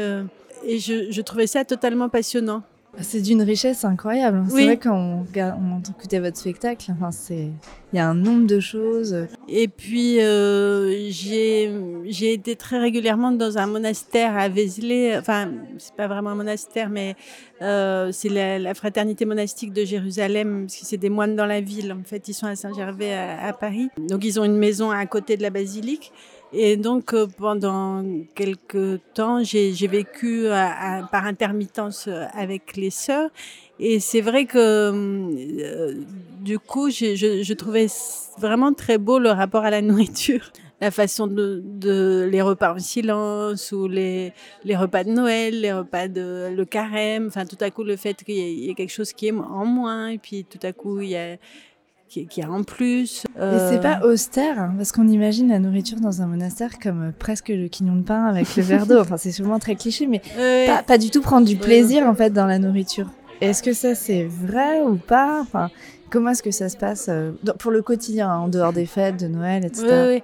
et 0.64 0.78
je, 0.78 1.10
je 1.10 1.20
trouvais 1.22 1.46
ça 1.46 1.64
totalement 1.64 2.08
passionnant. 2.08 2.62
C'est 3.00 3.22
d'une 3.22 3.40
richesse 3.42 3.84
incroyable. 3.84 4.44
C'est 4.48 4.64
vrai 4.64 4.76
quand 4.76 4.94
on, 4.94 5.22
regarde, 5.22 5.58
on 5.62 5.76
entend 5.76 5.94
écouter 5.98 6.20
votre 6.20 6.36
spectacle, 6.36 6.90
enfin, 6.92 7.10
c'est 7.10 7.48
il 7.92 7.96
y 7.96 7.98
a 7.98 8.08
un 8.08 8.14
nombre 8.14 8.46
de 8.46 8.60
choses. 8.60 9.26
Et 9.48 9.68
puis, 9.68 10.20
euh, 10.20 11.08
j'ai 11.10 11.74
j'ai 12.04 12.32
été 12.34 12.54
très 12.56 12.78
régulièrement 12.78 13.32
dans 13.32 13.56
un 13.58 13.66
monastère 13.66 14.36
à 14.36 14.48
Vézelay. 14.48 15.16
Enfin, 15.16 15.50
c'est 15.78 15.94
pas 15.94 16.06
vraiment 16.06 16.30
un 16.30 16.34
monastère, 16.34 16.90
mais 16.90 17.16
euh, 17.62 18.10
c'est 18.12 18.28
la, 18.28 18.58
la 18.58 18.74
fraternité 18.74 19.24
monastique 19.24 19.72
de 19.72 19.84
Jérusalem, 19.84 20.66
parce 20.66 20.76
que 20.80 20.86
c'est 20.86 20.96
des 20.98 21.10
moines 21.10 21.36
dans 21.36 21.46
la 21.46 21.60
ville. 21.60 21.92
En 21.92 22.04
fait, 22.04 22.28
ils 22.28 22.34
sont 22.34 22.46
à 22.46 22.56
Saint-Gervais, 22.56 23.12
à, 23.12 23.46
à 23.46 23.52
Paris. 23.52 23.88
Donc, 23.98 24.24
ils 24.24 24.38
ont 24.38 24.44
une 24.44 24.58
maison 24.58 24.90
à 24.90 25.04
côté 25.06 25.36
de 25.36 25.42
la 25.42 25.50
basilique. 25.50 26.12
Et 26.54 26.76
donc, 26.76 27.14
euh, 27.14 27.26
pendant 27.38 28.04
quelques 28.34 29.00
temps, 29.14 29.42
j'ai 29.42 29.72
vécu 29.86 30.48
à- 30.48 31.08
par 31.10 31.24
intermittence 31.24 32.08
euh, 32.08 32.24
avec 32.34 32.76
les 32.76 32.90
sœurs. 32.90 33.30
Et 33.80 34.00
c'est 34.00 34.20
vrai 34.20 34.44
que, 34.44 34.58
euh, 34.58 35.94
du 36.40 36.58
coup, 36.58 36.90
je, 36.90 37.14
je, 37.14 37.42
je 37.42 37.54
trouvais 37.54 37.86
vraiment 38.38 38.72
très 38.74 38.98
beau 38.98 39.18
le 39.18 39.30
rapport 39.30 39.64
à 39.64 39.70
la 39.70 39.80
nourriture. 39.88 40.52
La 40.82 40.90
façon 40.90 41.28
de, 41.28 41.62
de 41.64 42.28
les 42.30 42.42
repas 42.42 42.74
en 42.74 42.78
silence 42.80 43.70
ou 43.70 43.86
les, 43.86 44.32
les 44.64 44.76
repas 44.76 45.04
de 45.04 45.10
Noël, 45.10 45.60
les 45.60 45.72
repas 45.72 46.08
de 46.08 46.48
le 46.54 46.64
carême. 46.64 47.28
Enfin, 47.28 47.46
tout 47.46 47.56
à 47.60 47.70
coup, 47.70 47.84
le 47.84 47.96
fait 47.96 48.14
qu'il 48.24 48.34
y 48.34 48.68
ait 48.68 48.74
quelque 48.74 48.90
chose 48.90 49.12
qui 49.12 49.28
est 49.28 49.32
en 49.32 49.64
moins, 49.64 50.08
et 50.08 50.18
puis 50.18 50.44
tout 50.44 50.58
à 50.64 50.72
coup, 50.72 51.00
il 51.00 51.10
y 51.10 51.16
a 51.16 51.36
qui, 52.12 52.26
qui 52.26 52.42
a 52.42 52.50
en 52.50 52.62
plus. 52.62 53.24
Et 53.36 53.40
Euh, 53.40 53.70
c'est 53.70 53.80
pas 53.80 54.00
austère, 54.04 54.58
hein, 54.58 54.74
parce 54.76 54.92
qu'on 54.92 55.08
imagine 55.08 55.48
la 55.48 55.58
nourriture 55.58 55.98
dans 55.98 56.20
un 56.20 56.26
monastère 56.26 56.78
comme 56.78 57.08
euh, 57.08 57.10
presque 57.18 57.48
le 57.48 57.68
quignon 57.68 57.96
de 57.96 58.02
pain 58.02 58.26
avec 58.26 58.54
le 58.54 58.62
verre 58.62 58.86
d'eau. 58.86 58.98
Enfin, 59.00 59.16
c'est 59.16 59.32
sûrement 59.32 59.58
très 59.58 59.74
cliché, 59.74 60.06
mais 60.06 60.20
ouais. 60.36 60.66
pas, 60.66 60.82
pas 60.82 60.98
du 60.98 61.10
tout 61.10 61.22
prendre 61.22 61.46
du 61.46 61.56
plaisir 61.56 62.06
en 62.06 62.14
fait 62.14 62.30
dans 62.30 62.46
la 62.46 62.58
nourriture. 62.58 63.08
Est-ce 63.40 63.62
que 63.62 63.72
ça 63.72 63.94
c'est 63.94 64.24
vrai 64.24 64.82
ou 64.82 64.96
pas? 64.96 65.40
Enfin, 65.40 65.70
comment 66.10 66.30
est-ce 66.30 66.42
que 66.42 66.50
ça 66.50 66.68
se 66.68 66.76
passe 66.76 67.06
euh, 67.08 67.32
pour 67.58 67.70
le 67.70 67.80
quotidien, 67.82 68.30
en 68.30 68.48
dehors 68.48 68.72
des 68.72 68.86
fêtes 68.86 69.18
de 69.18 69.28
Noël, 69.28 69.64
etc. 69.64 70.22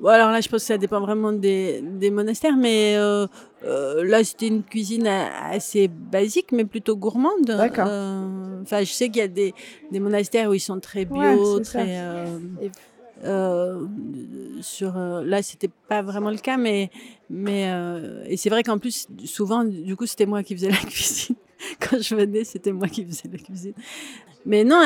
Bon, 0.00 0.08
alors 0.08 0.30
là, 0.30 0.40
je 0.40 0.48
pense 0.48 0.60
que 0.60 0.66
ça 0.66 0.78
dépend 0.78 1.00
vraiment 1.00 1.32
des, 1.32 1.80
des 1.82 2.10
monastères, 2.10 2.56
mais 2.56 2.96
euh, 2.96 3.26
euh, 3.64 4.04
là, 4.04 4.22
c'était 4.24 4.48
une 4.48 4.62
cuisine 4.62 5.06
assez 5.06 5.88
basique, 5.88 6.52
mais 6.52 6.64
plutôt 6.66 6.96
gourmande. 6.96 7.44
D'accord. 7.46 7.86
Euh, 7.88 8.42
Enfin, 8.62 8.80
je 8.80 8.90
sais 8.92 9.08
qu'il 9.10 9.18
y 9.18 9.24
a 9.24 9.28
des, 9.28 9.54
des 9.92 10.00
monastères 10.00 10.50
où 10.50 10.54
ils 10.54 10.58
sont 10.60 10.80
très 10.80 11.04
bio, 11.04 11.20
Ouais, 11.58 11.62
très. 11.62 11.86
euh, 12.00 12.38
euh, 13.24 13.86
sur 14.60 14.96
euh, 14.96 15.22
là, 15.24 15.40
c'était 15.42 15.70
pas 15.88 16.02
vraiment 16.02 16.30
le 16.30 16.36
cas, 16.38 16.56
mais 16.56 16.90
mais 17.30 17.70
euh, 17.70 18.24
et 18.26 18.36
c'est 18.36 18.50
vrai 18.50 18.62
qu'en 18.64 18.78
plus, 18.78 19.06
souvent, 19.24 19.64
du 19.64 19.94
coup, 19.96 20.06
c'était 20.06 20.26
moi 20.26 20.42
qui 20.42 20.54
faisais 20.54 20.70
la 20.70 20.76
cuisine. 20.90 21.36
Quand 21.80 22.00
je 22.02 22.14
venais, 22.14 22.44
c'était 22.44 22.72
moi 22.72 22.88
qui 22.88 23.04
faisais 23.04 23.28
la 23.32 23.38
cuisine. 23.38 23.72
Mais 24.44 24.64
non, 24.64 24.82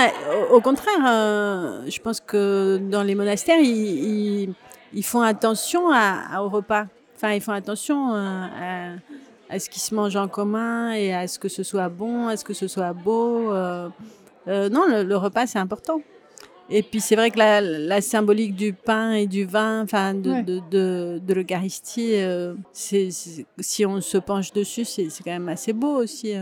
au, 0.50 0.56
au 0.56 0.60
contraire, 0.60 1.04
euh, 1.06 1.82
je 1.88 2.00
pense 2.00 2.20
que 2.20 2.78
dans 2.90 3.02
les 3.02 3.14
monastères, 3.14 3.58
ils, 3.60 4.44
ils, 4.44 4.54
ils 4.92 5.04
font 5.04 5.20
attention 5.22 5.90
à, 5.90 6.20
à- 6.36 6.42
au 6.42 6.48
repas. 6.48 6.86
Enfin, 7.16 7.32
ils 7.32 7.40
font 7.40 7.52
attention 7.52 8.14
euh, 8.14 8.46
à, 8.60 9.54
à 9.54 9.58
ce 9.58 9.68
qui 9.68 9.78
se 9.80 9.94
mange 9.94 10.16
en 10.16 10.26
commun 10.28 10.92
et 10.92 11.12
à 11.14 11.26
ce 11.28 11.38
que 11.38 11.48
ce 11.48 11.62
soit 11.62 11.88
bon, 11.88 12.28
à 12.28 12.36
ce 12.36 12.44
que 12.44 12.54
ce 12.54 12.66
soit 12.68 12.92
beau. 12.92 13.52
euh. 13.52 13.88
Euh, 14.48 14.68
non, 14.70 14.86
le, 14.88 15.02
le 15.02 15.16
repas, 15.16 15.46
c'est 15.46 15.58
important. 15.58 16.00
Et 16.70 16.82
puis, 16.82 17.00
c'est 17.00 17.16
vrai 17.16 17.30
que 17.30 17.38
la, 17.38 17.60
la 17.60 18.00
symbolique 18.00 18.54
du 18.54 18.72
pain 18.72 19.12
et 19.12 19.26
du 19.26 19.44
vin, 19.44 19.82
enfin, 19.82 20.14
de, 20.14 20.30
Ouais. 20.30 20.42
de, 20.44 20.60
de, 20.70 21.20
de 21.22 21.34
l'Eucharistie, 21.34 22.14
euh, 22.14 22.54
si 22.72 23.84
on 23.84 24.00
se 24.00 24.18
penche 24.18 24.52
dessus, 24.52 24.84
c'est 24.84 25.10
c'est 25.10 25.22
quand 25.24 25.32
même 25.32 25.48
assez 25.48 25.72
beau 25.72 25.96
aussi. 25.96 26.32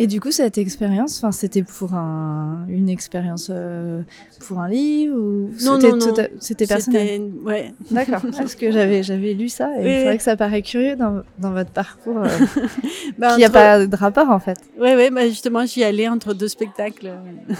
Et 0.00 0.06
du 0.06 0.20
coup, 0.20 0.30
cette 0.30 0.58
expérience, 0.58 1.18
enfin, 1.18 1.32
c'était 1.32 1.62
pour 1.64 1.94
un, 1.94 2.64
une 2.68 2.88
expérience 2.88 3.48
euh, 3.52 4.02
pour 4.46 4.60
un 4.60 4.68
livre 4.68 5.16
ou 5.16 5.50
Non, 5.64 5.74
c'était 5.80 5.90
non, 5.90 5.96
non. 6.06 6.14
c'était 6.38 6.66
personnel? 6.66 7.30
ouais. 7.44 7.72
D'accord. 7.90 8.22
Parce 8.36 8.54
que 8.54 8.70
j'avais 8.70 9.02
j'avais 9.02 9.34
lu 9.34 9.48
ça 9.48 9.70
et 9.76 9.84
Oui, 9.84 9.90
c'est 9.90 10.04
vrai 10.04 10.16
que 10.18 10.22
ça 10.22 10.36
paraît 10.36 10.62
curieux 10.62 10.94
dans, 10.94 11.22
dans 11.38 11.50
votre 11.52 11.70
parcours. 11.70 12.18
euh, 12.18 12.28
Bah, 13.18 13.30
qu'il 13.30 13.38
n'y 13.38 13.44
a 13.44 13.48
entre- 13.48 13.52
pas 13.52 13.86
de 13.86 13.96
rapport 13.96 14.30
en 14.30 14.38
fait. 14.38 14.58
Ouais, 14.78 14.94
ouais, 14.94 15.10
bah 15.10 15.26
justement, 15.28 15.66
j'y 15.66 15.82
allais 15.82 16.08
entre 16.08 16.32
deux 16.34 16.48
spectacles. 16.48 17.10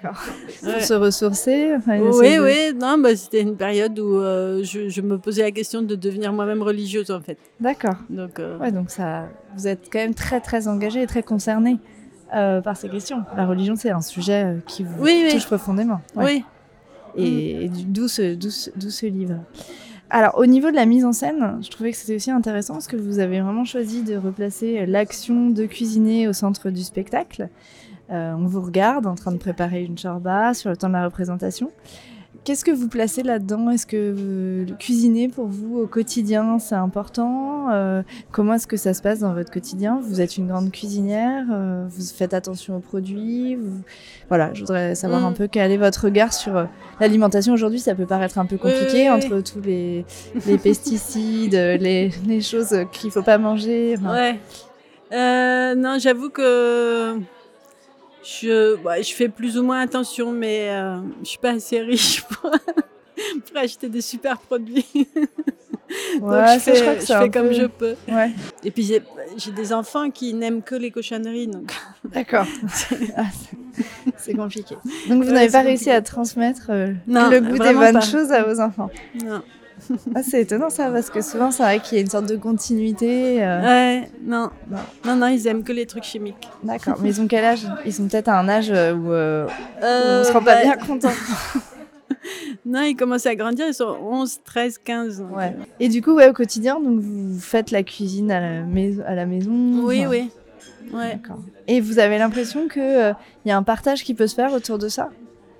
Pour 0.00 0.12
Ouais. 0.62 0.80
se 0.80 0.94
ressourcer. 0.94 1.72
enfin, 1.76 1.98
Oui, 2.00 2.36
de- 2.36 2.40
oui, 2.44 2.78
non, 2.80 2.98
bah, 2.98 3.16
c'était 3.16 3.40
une 3.42 3.56
période 3.56 3.98
où 3.98 4.16
euh, 4.18 4.62
je, 4.62 4.88
je 4.88 5.00
me 5.00 5.18
posais 5.18 5.42
la 5.42 5.50
question 5.50 5.82
de 5.82 5.96
devenir 5.96 6.32
moi-même 6.32 6.62
religieuse, 6.62 7.10
en 7.10 7.20
fait. 7.20 7.36
D'accord. 7.60 7.96
Donc, 8.08 8.38
euh, 8.38 8.58
Ouais, 8.58 8.70
donc 8.70 8.90
ça, 8.90 9.28
vous 9.56 9.66
êtes 9.66 9.88
quand 9.92 9.98
même 9.98 10.14
très 10.14 10.40
très 10.40 10.68
engagé 10.68 11.02
et 11.02 11.06
très 11.08 11.24
euh, 12.34 12.60
par 12.60 12.76
ces 12.76 12.88
questions. 12.88 13.24
La 13.36 13.46
religion, 13.46 13.74
c'est 13.76 13.90
un 13.90 14.00
sujet 14.00 14.44
euh, 14.44 14.58
qui 14.66 14.82
vous 14.84 15.02
Oui, 15.02 15.22
oui. 15.24 15.32
touche 15.32 15.46
profondément. 15.46 16.00
Ouais. 16.14 16.24
oui. 16.24 16.44
Et, 17.16 17.64
et 17.64 17.68
du- 17.68 17.84
d'où 17.84 18.06
ce, 18.06 18.36
ce- 18.40 19.06
livre. 19.06 19.36
Alors, 20.10 20.38
au 20.38 20.46
niveau 20.46 20.70
de 20.70 20.76
la 20.76 20.86
mise 20.86 21.04
en 21.04 21.12
scène, 21.12 21.58
je 21.62 21.68
trouvais 21.70 21.90
que 21.90 21.96
c'était 21.96 22.14
aussi 22.14 22.30
intéressant 22.30 22.74
parce 22.74 22.86
que 22.86 22.96
vous 22.96 23.18
avez 23.18 23.40
vraiment 23.40 23.64
choisi 23.64 24.02
de 24.02 24.16
replacer 24.16 24.86
l'action 24.86 25.50
de 25.50 25.66
cuisiner 25.66 26.28
au 26.28 26.32
centre 26.32 26.70
du 26.70 26.82
spectacle. 26.82 27.48
Euh, 28.10 28.32
on 28.38 28.46
vous 28.46 28.60
regarde 28.62 29.06
en 29.06 29.14
train 29.14 29.32
de 29.32 29.36
préparer 29.38 29.82
une 29.84 29.96
chorba 29.96 30.54
sur 30.54 30.70
le 30.70 30.76
temps 30.76 30.88
de 30.88 30.94
la 30.94 31.04
représentation. 31.04 31.70
Qu'est-ce 32.44 32.64
que 32.64 32.70
vous 32.70 32.88
placez 32.88 33.22
là-dedans? 33.22 33.68
Est-ce 33.70 33.84
que 33.86 33.96
euh, 33.96 34.64
le 34.66 34.74
cuisiner 34.74 35.28
pour 35.28 35.48
vous 35.48 35.78
au 35.80 35.86
quotidien, 35.86 36.58
c'est 36.58 36.74
important? 36.76 37.70
Euh, 37.70 38.02
Comment 38.32 38.54
est-ce 38.54 38.66
que 38.66 38.76
ça 38.78 38.94
se 38.94 39.02
passe 39.02 39.18
dans 39.18 39.34
votre 39.34 39.50
quotidien? 39.50 40.00
Vous 40.02 40.20
êtes 40.22 40.36
une 40.38 40.46
grande 40.48 40.70
cuisinière 40.70 41.44
euh, 41.50 41.84
Vous 41.90 42.02
faites 42.16 42.32
attention 42.32 42.76
aux 42.76 42.80
produits 42.80 43.56
vous- 43.56 43.82
Voilà, 44.28 44.50
je 44.54 44.60
voudrais 44.60 44.94
savoir 44.94 45.20
Mm. 45.22 45.24
un 45.26 45.32
peu 45.32 45.46
quel 45.48 45.70
est 45.72 45.76
votre 45.76 46.04
regard 46.04 46.32
sur 46.32 46.66
l'alimentation. 47.00 47.52
Aujourd'hui, 47.52 47.80
ça 47.80 47.94
peut 47.94 48.06
paraître 48.06 48.38
un 48.38 48.46
peu 48.46 48.56
compliqué 48.56 48.86
oui, 48.94 49.02
oui. 49.02 49.10
entre 49.10 49.40
tous 49.42 49.60
les, 49.60 50.06
les 50.46 50.58
pesticides, 50.58 51.52
les, 51.54 52.10
les 52.26 52.40
choses 52.40 52.74
qu'il 52.92 53.10
faut 53.10 53.22
pas 53.22 53.36
manger. 53.38 53.96
enfin, 53.98 54.12
Ouais. 54.14 54.38
Euh, 55.12 55.74
non, 55.74 55.96
j'avoue 55.98 56.30
que 56.30 57.14
je, 58.22 58.76
ouais, 58.82 59.02
je 59.02 59.14
fais 59.14 59.28
plus 59.28 59.58
ou 59.58 59.62
moins 59.62 59.80
attention, 59.80 60.30
mais 60.32 60.68
euh, 60.70 60.96
je 61.22 61.28
suis 61.28 61.38
pas 61.38 61.50
assez 61.52 61.80
riche 61.80 62.22
pour, 62.28 62.50
pour 62.50 63.56
acheter 63.56 63.88
des 63.88 64.00
super 64.02 64.38
produits. 64.38 64.86
Donc, 66.20 66.30
ouais, 66.30 66.54
je 66.54 66.58
fais, 66.60 66.80
crois 66.82 66.94
que 66.96 67.00
je 67.00 67.06
c'est 67.06 67.14
un 67.14 67.20
fais 67.22 67.30
comme 67.30 67.48
peu- 67.48 67.52
je 67.54 67.64
peux. 67.64 67.94
Ouais, 68.08 68.30
Et 68.62 68.70
puis, 68.70 68.82
j'ai 68.82 69.02
j'ai 69.38 69.52
des 69.52 69.72
enfants 69.72 70.10
qui 70.10 70.34
n'aiment 70.34 70.60
que 70.62 70.74
les 70.74 70.90
cochonneries. 70.90 71.46
Donc... 71.46 71.72
d'accord. 72.04 72.44
Ah, 73.16 73.22
c'est- 74.18 74.34
compliqué. 74.34 74.74
Donc, 75.08 75.22
vous 75.22 75.28
Ouais, 75.30 75.34
n'avez 75.34 75.50
pas 75.50 75.62
réussi 75.62 75.90
à 75.90 76.02
transmettre 76.02 76.66
euh, 76.68 76.92
Non, 77.06 77.30
le 77.30 77.40
goût 77.40 77.56
des 77.58 77.72
bonnes 77.72 77.92
pas. 77.94 78.00
choses 78.02 78.30
à 78.32 78.42
vos 78.42 78.60
enfants. 78.60 78.90
Non. 79.24 79.40
Ah, 80.14 80.22
c'est 80.22 80.42
étonnant 80.42 80.70
ça, 80.70 80.90
parce 80.90 81.10
que 81.10 81.20
souvent 81.20 81.50
c'est 81.50 81.62
vrai 81.62 81.80
qu'il 81.80 81.96
y 81.96 81.98
a 81.98 82.02
une 82.02 82.10
sorte 82.10 82.26
de 82.26 82.36
continuité. 82.36 83.42
Euh. 83.42 83.62
Ouais, 83.62 84.10
non. 84.22 84.50
non. 85.04 85.16
non. 85.16 85.26
ils 85.28 85.46
aiment 85.46 85.64
que 85.64 85.72
les 85.72 85.86
trucs 85.86 86.04
chimiques. 86.04 86.48
D'accord, 86.62 86.98
mais 87.00 87.10
ils 87.10 87.20
ont 87.20 87.26
quel 87.26 87.44
âge? 87.44 87.66
Ils 87.84 87.92
sont 87.92 88.06
peut-être 88.08 88.28
à 88.28 88.38
un 88.38 88.48
âge 88.48 88.70
où, 88.70 89.12
euh, 89.12 89.46
on 89.82 90.24
se 90.24 90.32
rend 90.32 90.42
pas 90.42 90.56
bah, 90.56 90.62
bien 90.62 90.76
compte. 90.76 91.04
non, 92.66 92.82
ils 92.82 92.96
commencent 92.96 93.26
à 93.26 93.34
grandir, 93.34 93.66
ils 93.68 93.74
sont 93.74 93.96
11, 94.00 94.40
13, 94.44 94.78
15. 94.78 95.26
Ouais. 95.32 95.56
Et 95.80 95.88
du 95.88 96.02
coup, 96.02 96.14
ouais, 96.14 96.28
au 96.28 96.32
quotidien, 96.32 96.80
donc 96.80 97.00
vous 97.00 97.38
faites 97.38 97.70
la 97.70 97.82
cuisine 97.82 98.30
à 98.30 98.40
la, 98.40 98.62
maison, 98.62 99.02
à 99.06 99.14
la 99.14 99.26
maison 99.26 99.52
Oui, 99.84 100.04
oui. 100.06 100.30
Ouais. 100.92 101.18
Et 101.66 101.80
vous 101.80 101.98
avez 101.98 102.18
l'impression 102.18 102.68
qu'il 102.68 103.14
il 103.44 103.48
y 103.48 103.50
a 103.50 103.56
un 103.56 103.62
partage 103.62 104.04
qui 104.04 104.14
peut 104.14 104.26
se 104.26 104.34
faire 104.34 104.52
autour 104.52 104.78
de 104.78 104.88
ça? 104.88 105.10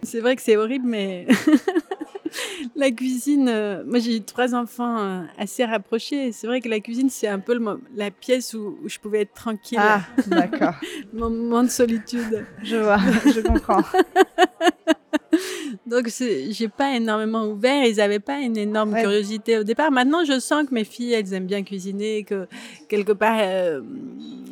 C'est 0.02 0.20
vrai 0.20 0.36
que 0.36 0.42
c'est 0.42 0.56
horrible, 0.56 0.86
mais 0.86 1.26
la 2.76 2.90
cuisine, 2.90 3.48
euh, 3.48 3.82
moi 3.86 3.98
j'ai 3.98 4.20
trois 4.20 4.54
enfants 4.54 4.98
euh, 4.98 5.22
assez 5.38 5.64
rapprochés. 5.64 6.32
C'est 6.32 6.46
vrai 6.46 6.60
que 6.60 6.68
la 6.68 6.80
cuisine, 6.80 7.10
c'est 7.10 7.28
un 7.28 7.38
peu 7.38 7.58
la 7.94 8.10
pièce 8.10 8.54
où, 8.54 8.78
je 8.86 8.98
pouvais 8.98 9.22
être 9.22 9.34
tranquille. 9.34 9.78
Ah, 9.80 10.02
d'accord. 10.26 10.74
Mon 11.12 11.30
moment 11.30 11.62
de 11.62 11.68
solitude. 11.68 12.46
Je 12.62 12.76
vois, 12.76 12.98
je 13.24 13.40
comprends. 13.40 13.82
Donc, 15.86 16.08
j'ai 16.08 16.68
pas 16.68 16.94
énormément 16.94 17.46
ouvert. 17.46 17.84
Ils 17.84 17.96
n'avaient 17.96 18.20
pas 18.20 18.40
une 18.40 18.56
énorme 18.56 18.94
curiosité 18.94 19.58
au 19.58 19.64
départ. 19.64 19.90
Maintenant, 19.90 20.24
je 20.24 20.38
sens 20.38 20.66
que 20.66 20.74
mes 20.74 20.84
filles, 20.84 21.14
elles 21.14 21.32
aiment 21.32 21.46
bien 21.46 21.62
cuisiner, 21.62 22.24
que 22.24 22.46
quelque 22.88 23.12
part, 23.12 23.38
euh, 23.40 23.80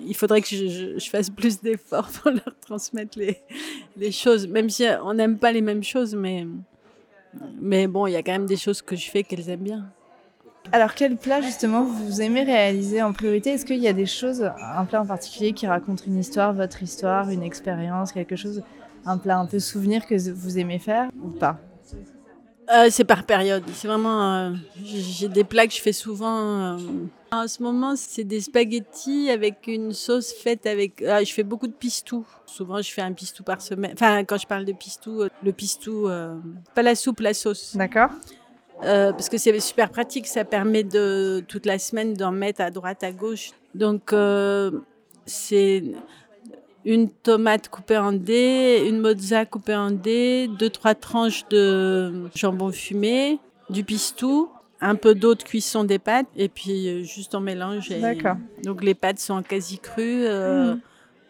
il 0.07 0.15
faudrait 0.15 0.41
que 0.41 0.49
je, 0.49 1.09
fasse 1.11 1.31
plus 1.31 1.61
d'efforts 1.61 2.09
pour 2.09 2.31
leur 2.31 2.55
transmettre 2.61 3.19
les, 3.19 3.39
les 3.97 4.13
choses. 4.13 4.47
Même 4.47 4.71
si 4.71 4.85
on 5.03 5.15
n'aime 5.15 5.39
pas 5.39 5.53
les 5.53 5.61
mêmes 5.61 5.85
choses, 5.85 6.15
mais 6.15 6.47
mais 7.61 7.87
bon, 7.87 8.07
il 8.07 8.13
y 8.13 8.17
a 8.17 8.23
quand 8.23 8.33
même 8.33 8.47
des 8.47 8.57
choses 8.57 8.83
que 8.83 8.97
je 8.97 9.11
fais 9.11 9.23
qu'elles 9.23 9.49
aiment 9.49 9.61
bien. 9.61 9.87
Alors, 10.73 10.95
quel 10.95 11.17
plat 11.17 11.41
justement 11.41 11.85
vous 11.85 12.21
aimez 12.21 12.43
réaliser 12.43 13.03
en 13.03 13.13
priorité? 13.13 13.51
Est-ce 13.51 13.65
qu'il 13.65 13.79
y 13.79 13.89
a 13.89 13.93
des 13.93 14.07
choses, 14.07 14.51
un 14.61 14.85
plat 14.85 15.01
en 15.01 15.07
particulier 15.07 15.53
qui 15.53 15.67
raconte 15.67 16.07
une 16.07 16.19
histoire, 16.19 16.53
votre 16.53 16.83
histoire, 16.83 17.31
une 17.31 17.43
expérience, 17.43 18.13
quelque 18.13 18.35
chose, 18.35 18.63
un 19.05 19.19
plat 19.19 19.39
un 19.39 19.47
peu 19.47 19.61
souvenir 19.61 20.07
que 20.07 20.31
vous 20.33 20.59
aimez 20.59 20.81
faire 20.81 21.09
ou 21.23 21.29
pas? 21.29 21.59
Euh, 22.71 22.89
c'est 22.91 23.05
par 23.05 23.25
période. 23.25 23.63
C'est 23.73 23.87
vraiment. 23.87 24.35
Euh, 24.35 24.51
j'ai 24.85 25.29
des 25.29 25.45
plats 25.45 25.67
que 25.67 25.73
je 25.73 25.81
fais 25.81 25.93
souvent. 25.93 26.39
Euh, 26.39 26.79
en 27.31 27.47
ce 27.47 27.63
moment, 27.63 27.95
c'est 27.97 28.25
des 28.25 28.41
spaghettis 28.41 29.31
avec 29.31 29.67
une 29.67 29.93
sauce 29.93 30.33
faite 30.33 30.67
avec. 30.67 31.03
Ah, 31.03 31.23
je 31.23 31.33
fais 31.33 31.43
beaucoup 31.43 31.67
de 31.67 31.73
pistou. 31.73 32.27
Souvent, 32.47 32.83
je 32.83 32.91
fais 32.93 33.03
un 33.03 33.13
pistou 33.13 33.43
par 33.43 33.61
semaine. 33.61 33.93
Enfin, 33.95 34.25
quand 34.25 34.39
je 34.39 34.47
parle 34.47 34.65
de 34.65 34.73
pistou, 34.73 35.23
le 35.43 35.53
pistou, 35.53 36.09
pas 36.75 36.83
la 36.83 36.95
soupe, 36.95 37.21
la 37.21 37.35
sauce. 37.35 37.77
D'accord. 37.77 38.11
parce 38.81 39.29
que 39.29 39.39
c'est 39.39 39.59
super 39.61 39.91
pratique. 39.91 40.27
Ça 40.27 40.45
permet 40.45 40.85
de 40.85 41.45
toute 41.47 41.67
la 41.67 41.79
semaine 41.79 42.15
d'en 42.15 42.33
mettre 42.33 42.63
à 42.63 42.71
droite, 42.71 43.05
à 43.05 43.13
gauche. 43.13 43.51
Donc, 43.75 44.15
c'est 45.27 45.83
une 46.87 47.11
tomate 47.11 47.69
coupée 47.69 47.99
en 47.99 48.13
dés, 48.13 48.87
une 48.89 49.01
mozza 49.01 49.45
coupée 49.45 49.75
en 49.75 49.91
dés, 49.91 50.49
deux 50.59 50.71
trois 50.71 50.95
tranches 50.95 51.47
de 51.49 52.29
jambon 52.35 52.71
fumé, 52.71 53.41
du 53.69 53.83
pistou, 53.83 54.49
un 54.81 54.95
peu 54.95 55.17
d'eau 55.17 55.35
de 55.35 55.43
cuisson 55.43 55.83
des 55.83 55.99
pâtes 55.99 56.29
et 56.37 56.49
puis 56.49 56.89
euh, 56.89 57.03
juste 57.03 57.35
en 57.35 57.41
mélange. 57.41 57.89
D'accord. 57.89 58.37
Donc 58.63 58.85
les 58.85 58.95
pâtes 58.95 59.19
sont 59.19 59.43
quasi 59.43 59.79
crues, 59.79 60.25
euh, 60.27 60.75
mmh. 60.75 60.81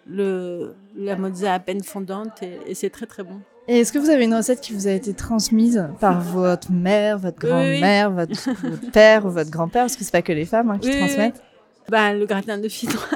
le, 0.09 0.75
la 0.95 1.17
mozza 1.17 1.55
à 1.55 1.59
peine 1.59 1.83
fondante 1.83 2.43
et, 2.43 2.75
c'est 2.75 2.91
très 2.91 3.07
très 3.07 3.23
bon. 3.23 3.41
Et 3.67 3.81
est-ce 3.81 3.93
que 3.93 3.99
vous 3.99 4.11
avez 4.11 4.25
une 4.25 4.35
recette 4.35 4.61
qui 4.61 4.75
vous 4.75 4.87
a 4.87 4.93
été 4.93 5.15
transmise 5.15 5.89
par 5.99 6.21
votre 6.21 6.71
mère, 6.71 7.19
votre 7.19 7.39
grand-mère, 7.39 8.11
votre, 8.13 8.91
père 8.93 9.25
ou 9.25 9.31
votre 9.31 9.51
grand-père? 9.51 9.85
Parce 9.85 9.97
que 9.97 10.05
c'est 10.05 10.13
pas 10.13 10.23
que 10.23 10.33
les 10.33 10.45
femmes 10.45 10.71
hein, 10.71 10.79
qui 10.79 10.91
transmettent. 10.91 11.43
Ben, 11.89 12.13
le 12.13 12.27
gratin 12.27 12.59
de 12.59 12.69
cidre. 12.69 13.09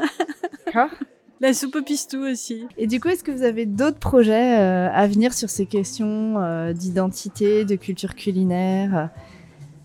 D'accord. 0.65 0.89
La 1.41 1.55
soupe 1.55 1.77
au 1.77 1.83
pistou 1.83 2.19
aussi. 2.19 2.67
Et 2.77 2.87
du 2.87 3.01
coup, 3.01 3.09
est-ce 3.09 3.25
que 3.25 3.31
vous 3.31 3.45
avez 3.45 3.65
d'autres 3.65 3.99
projets 3.99 4.59
euh, 4.59 4.91
à 4.93 5.07
venir 5.07 5.33
sur 5.33 5.49
ces 5.49 5.65
questions 5.65 6.35
euh, 6.37 6.75
d'identité, 6.75 7.65
de 7.65 7.77
culture 7.77 8.15
culinaire 8.15 8.97
euh, 8.97 9.07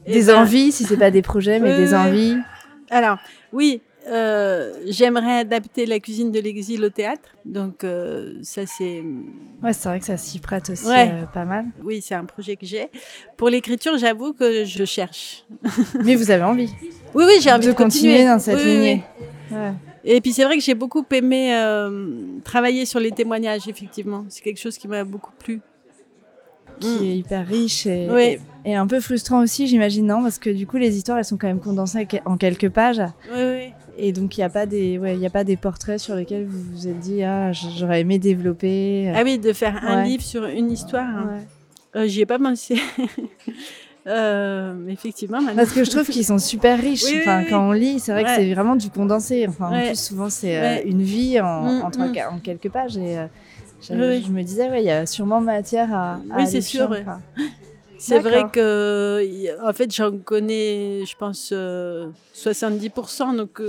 eh 0.06 0.14
Des 0.14 0.26
ben, 0.26 0.42
envies, 0.42 0.74
si 0.74 0.84
c'est 0.84 0.98
pas 0.98 1.12
des 1.12 1.22
projets, 1.22 1.62
mais 1.62 1.78
des 1.78 1.94
envies? 1.94 2.36
Alors, 2.90 3.20
oui, 3.54 3.82
j'aimerais 4.86 5.40
adapter 5.40 5.86
la 5.86 6.02
cuisine 6.02 6.30
de 6.30 6.42
l'exil 6.42 6.84
au 6.84 6.90
théâtre. 6.90 7.30
Donc, 7.46 7.86
ça, 8.42 8.66
c'est. 8.66 9.02
Ouais, 9.64 9.72
c'est 9.72 9.88
vrai 9.88 10.00
que 10.02 10.06
ça 10.06 10.18
s'y 10.18 10.40
prête 10.40 10.70
aussi 10.70 10.86
pas 11.34 11.46
mal. 11.46 11.68
Oui, 11.82 12.02
c'est 12.02 12.16
un 12.16 12.26
projet 12.26 12.58
que 12.58 12.66
j'ai. 12.66 12.90
Pour 13.38 13.50
l'écriture, 13.50 13.98
j'avoue 13.98 14.34
que 14.34 14.66
je 14.66 14.84
cherche. 14.84 15.46
mais 16.04 16.16
vous 16.16 16.30
avez 16.32 16.44
envie 16.44 16.70
Oui, 17.14 17.24
oui, 17.26 17.38
j'ai 17.40 17.52
envie 17.52 17.68
de, 17.68 17.72
continuer 17.72 18.26
dans 18.26 18.40
cette 18.40 18.60
lignée. 18.60 19.04
Ouais. 19.50 19.72
Et 20.06 20.22
puis 20.22 20.32
c'est 20.34 20.44
vrai 20.44 20.56
que 20.58 20.64
j'ai 20.64 20.76
beaucoup 20.76 21.04
aimé 21.12 21.56
euh, 21.56 22.40
travailler 22.44 22.86
sur 22.86 23.00
les 23.00 23.12
témoignages, 23.12 23.68
effectivement. 23.68 24.26
C'est 24.30 24.44
quelque 24.44 24.60
chose 24.60 24.78
qui 24.78 24.88
m'a 24.88 25.04
beaucoup 25.04 25.32
plu. 25.38 25.62
Qui 26.80 26.88
mm. 26.88 27.04
est 27.04 27.18
hyper 27.18 27.48
riche 27.48 27.86
et, 27.86 28.40
et, 28.66 28.76
un 28.76 28.86
peu 28.86 29.00
frustrant 29.00 29.42
aussi, 29.42 29.66
j'imagine, 29.66 30.06
non? 30.06 30.22
Parce 30.22 30.38
que 30.38 30.50
du 30.50 30.68
coup, 30.68 30.78
les 30.78 30.96
histoires, 30.98 31.18
elles 31.18 31.26
sont 31.26 31.38
quand 31.38 31.48
même 31.48 31.62
condensées 31.62 32.08
en 32.26 32.38
quelques 32.38 32.70
pages. 32.70 33.02
Oui, 33.34 33.42
oui. 33.42 33.74
Et 33.98 34.12
donc, 34.12 34.38
il 34.38 34.42
n'y 34.42 34.44
a, 34.44 34.50
pas 34.50 34.66
des, 34.66 35.00
ouais, 35.00 35.18
y 35.18 35.26
a 35.26 35.30
pas 35.30 35.46
des 35.46 35.56
portraits 35.56 36.00
sur 36.00 36.16
lesquels 36.16 36.46
vous 36.46 36.62
vous 36.72 36.88
êtes 36.88 37.00
dit, 37.00 37.24
ah, 37.24 37.52
j'aurais 37.54 38.02
aimé 38.02 38.20
développer. 38.20 39.12
Ah 39.16 39.22
oui, 39.24 39.40
de 39.40 39.54
faire 39.54 39.84
un 39.86 40.04
livre 40.04 40.24
sur 40.24 40.46
une 40.46 40.70
histoire. 40.70 41.08
Hein. 41.08 41.40
Euh, 41.96 42.08
J'y 42.08 42.22
ai 42.22 42.26
pas 42.26 42.38
pensé. 42.38 42.76
Euh, 44.08 44.88
effectivement. 44.88 45.40
Parce 45.56 45.72
que 45.72 45.84
je 45.84 45.90
trouve 45.90 46.08
qu'ils 46.08 46.26
sont 46.26 46.38
super 46.38 46.80
riches. 46.82 47.06
enfin, 47.22 47.44
quand 47.50 47.70
on 47.70 47.72
lit, 47.72 48.00
c'est 48.00 48.12
vrai 48.12 48.24
que 48.24 48.30
c'est 48.36 48.54
vraiment 48.54 48.76
du 48.76 48.90
condensé. 48.90 49.46
Enfin, 49.48 49.72
en 49.72 49.88
plus, 49.88 50.00
souvent, 50.00 50.30
c'est 50.30 50.58
euh, 50.58 50.82
une 50.86 51.02
vie 51.02 51.40
en, 51.42 51.64
mm, 51.64 51.90
mm. 51.98 52.20
en, 52.32 52.40
quelques 52.40 52.70
pages. 52.70 52.98
Et 52.98 53.18
euh, 53.18 53.26
je 53.82 53.94
me 53.96 54.42
disais, 54.44 54.70
il 54.78 54.86
y 54.86 54.92
a 54.92 55.06
sûrement 55.06 55.42
matière 55.42 55.94
à. 55.94 56.20
oui, 56.38 56.48
c'est 56.48 56.62
sûr. 56.62 56.90
C'est 57.98 58.20
vrai 58.20 58.44
que, 58.52 59.66
en 59.66 59.72
fait, 59.72 59.92
j'en 59.92 60.18
connais, 60.18 61.06
je 61.06 61.16
pense, 61.16 61.52
70%. 61.52 63.38
Donc, 63.38 63.62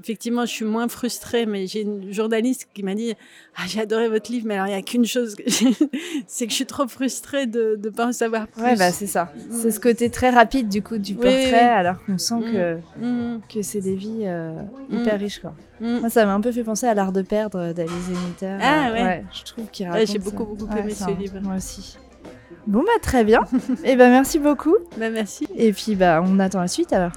effectivement, 0.00 0.44
je 0.44 0.50
suis 0.50 0.64
moins 0.64 0.88
frustrée, 0.88 1.46
mais 1.46 1.66
j'ai 1.66 1.82
une 1.82 2.12
journaliste 2.12 2.68
qui 2.74 2.82
m'a 2.82 2.94
dit 2.94 3.14
ah, 3.56 3.62
J'ai 3.66 3.80
adoré 3.80 4.08
votre 4.08 4.30
livre, 4.30 4.46
mais 4.46 4.54
alors 4.54 4.66
il 4.66 4.70
n'y 4.70 4.76
a 4.76 4.82
qu'une 4.82 5.04
chose, 5.04 5.36
c'est 6.26 6.46
que 6.46 6.50
je 6.50 6.56
suis 6.56 6.66
trop 6.66 6.86
frustrée 6.86 7.46
de 7.46 7.78
ne 7.82 7.88
pas 7.90 8.08
en 8.08 8.12
savoir 8.12 8.48
plus. 8.48 8.62
Ouais, 8.62 8.76
bah, 8.76 8.92
c'est 8.92 9.06
ça. 9.06 9.32
C'est 9.50 9.70
ce 9.70 9.80
côté 9.80 10.10
très 10.10 10.30
rapide 10.30 10.68
du 10.68 10.82
coup 10.82 10.98
du 10.98 11.14
portrait, 11.14 11.60
alors 11.60 12.04
qu'on 12.04 12.18
sent 12.18 12.40
que, 12.40 12.76
mm. 12.98 13.34
Mm. 13.36 13.40
que 13.52 13.62
c'est 13.62 13.80
des 13.80 13.94
vies 13.94 14.22
euh, 14.24 14.52
mm. 14.88 15.00
hyper 15.00 15.18
riches. 15.18 15.40
Quoi. 15.40 15.54
Moi, 15.80 16.08
ça 16.08 16.24
m'a 16.24 16.34
un 16.34 16.40
peu 16.40 16.52
fait 16.52 16.64
penser 16.64 16.86
à 16.86 16.94
L'Art 16.94 17.12
de 17.12 17.22
perdre 17.22 17.72
d'Alice 17.72 17.92
Zeniter. 17.92 18.58
Ah 18.60 18.92
ouais. 18.92 19.24
Je 19.32 19.44
trouve 19.44 19.66
qu'il 19.70 19.86
raconte. 19.86 20.06
j'ai 20.06 20.18
beaucoup, 20.18 20.44
beaucoup 20.44 20.76
aimé 20.76 20.92
ce 20.92 21.10
livre. 21.18 21.38
Moi 21.42 21.56
aussi. 21.56 21.98
Bon, 22.66 22.80
bah 22.80 22.98
très 23.00 23.24
bien. 23.24 23.40
Et 23.84 23.92
eh 23.92 23.96
ben 23.96 24.10
merci 24.10 24.38
beaucoup. 24.38 24.76
Bah 24.96 25.10
merci. 25.10 25.46
Et 25.56 25.72
puis, 25.72 25.94
bah 25.94 26.22
on 26.24 26.38
attend 26.40 26.60
la 26.60 26.68
suite 26.68 26.92
alors. 26.92 27.12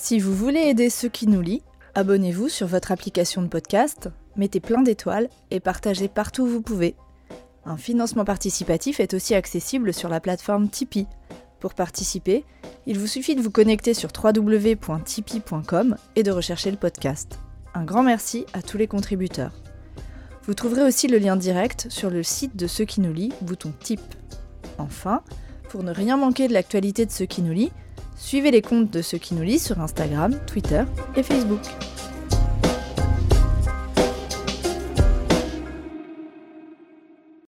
Si 0.00 0.20
vous 0.20 0.32
voulez 0.32 0.60
aider 0.60 0.90
ceux 0.90 1.08
qui 1.08 1.26
nous 1.26 1.40
lisent, 1.40 1.60
abonnez-vous 1.96 2.48
sur 2.48 2.68
votre 2.68 2.92
application 2.92 3.42
de 3.42 3.48
podcast, 3.48 4.08
mettez 4.36 4.60
plein 4.60 4.80
d'étoiles 4.80 5.28
et 5.50 5.58
partagez 5.58 6.06
partout 6.06 6.44
où 6.44 6.46
vous 6.46 6.62
pouvez. 6.62 6.94
Un 7.64 7.76
financement 7.76 8.24
participatif 8.24 9.00
est 9.00 9.12
aussi 9.12 9.34
accessible 9.34 9.92
sur 9.92 10.08
la 10.08 10.20
plateforme 10.20 10.68
Tipeee. 10.68 11.08
Pour 11.58 11.74
participer, 11.74 12.44
il 12.86 12.96
vous 12.96 13.08
suffit 13.08 13.34
de 13.34 13.42
vous 13.42 13.50
connecter 13.50 13.92
sur 13.92 14.10
www.tipeee.com 14.16 15.96
et 16.14 16.22
de 16.22 16.30
rechercher 16.30 16.70
le 16.70 16.76
podcast. 16.76 17.40
Un 17.74 17.84
grand 17.84 18.04
merci 18.04 18.46
à 18.52 18.62
tous 18.62 18.78
les 18.78 18.86
contributeurs. 18.86 19.52
Vous 20.44 20.54
trouverez 20.54 20.84
aussi 20.84 21.08
le 21.08 21.18
lien 21.18 21.34
direct 21.34 21.88
sur 21.90 22.08
le 22.08 22.22
site 22.22 22.54
de 22.54 22.68
Ceux 22.68 22.84
qui 22.84 23.00
nous 23.00 23.12
lit, 23.12 23.32
bouton 23.42 23.72
Tip. 23.80 24.00
Enfin, 24.78 25.22
pour 25.68 25.82
ne 25.82 25.92
rien 25.92 26.16
manquer 26.16 26.46
de 26.46 26.52
l'actualité 26.52 27.04
de 27.04 27.10
Ceux 27.10 27.26
qui 27.26 27.42
nous 27.42 27.52
lit, 27.52 27.72
Suivez 28.18 28.50
les 28.50 28.62
comptes 28.62 28.90
de 28.90 29.00
ceux 29.00 29.18
qui 29.18 29.34
nous 29.34 29.42
lisent 29.42 29.64
sur 29.64 29.80
Instagram, 29.80 30.38
Twitter 30.46 30.82
et 31.16 31.22
Facebook. 31.22 31.60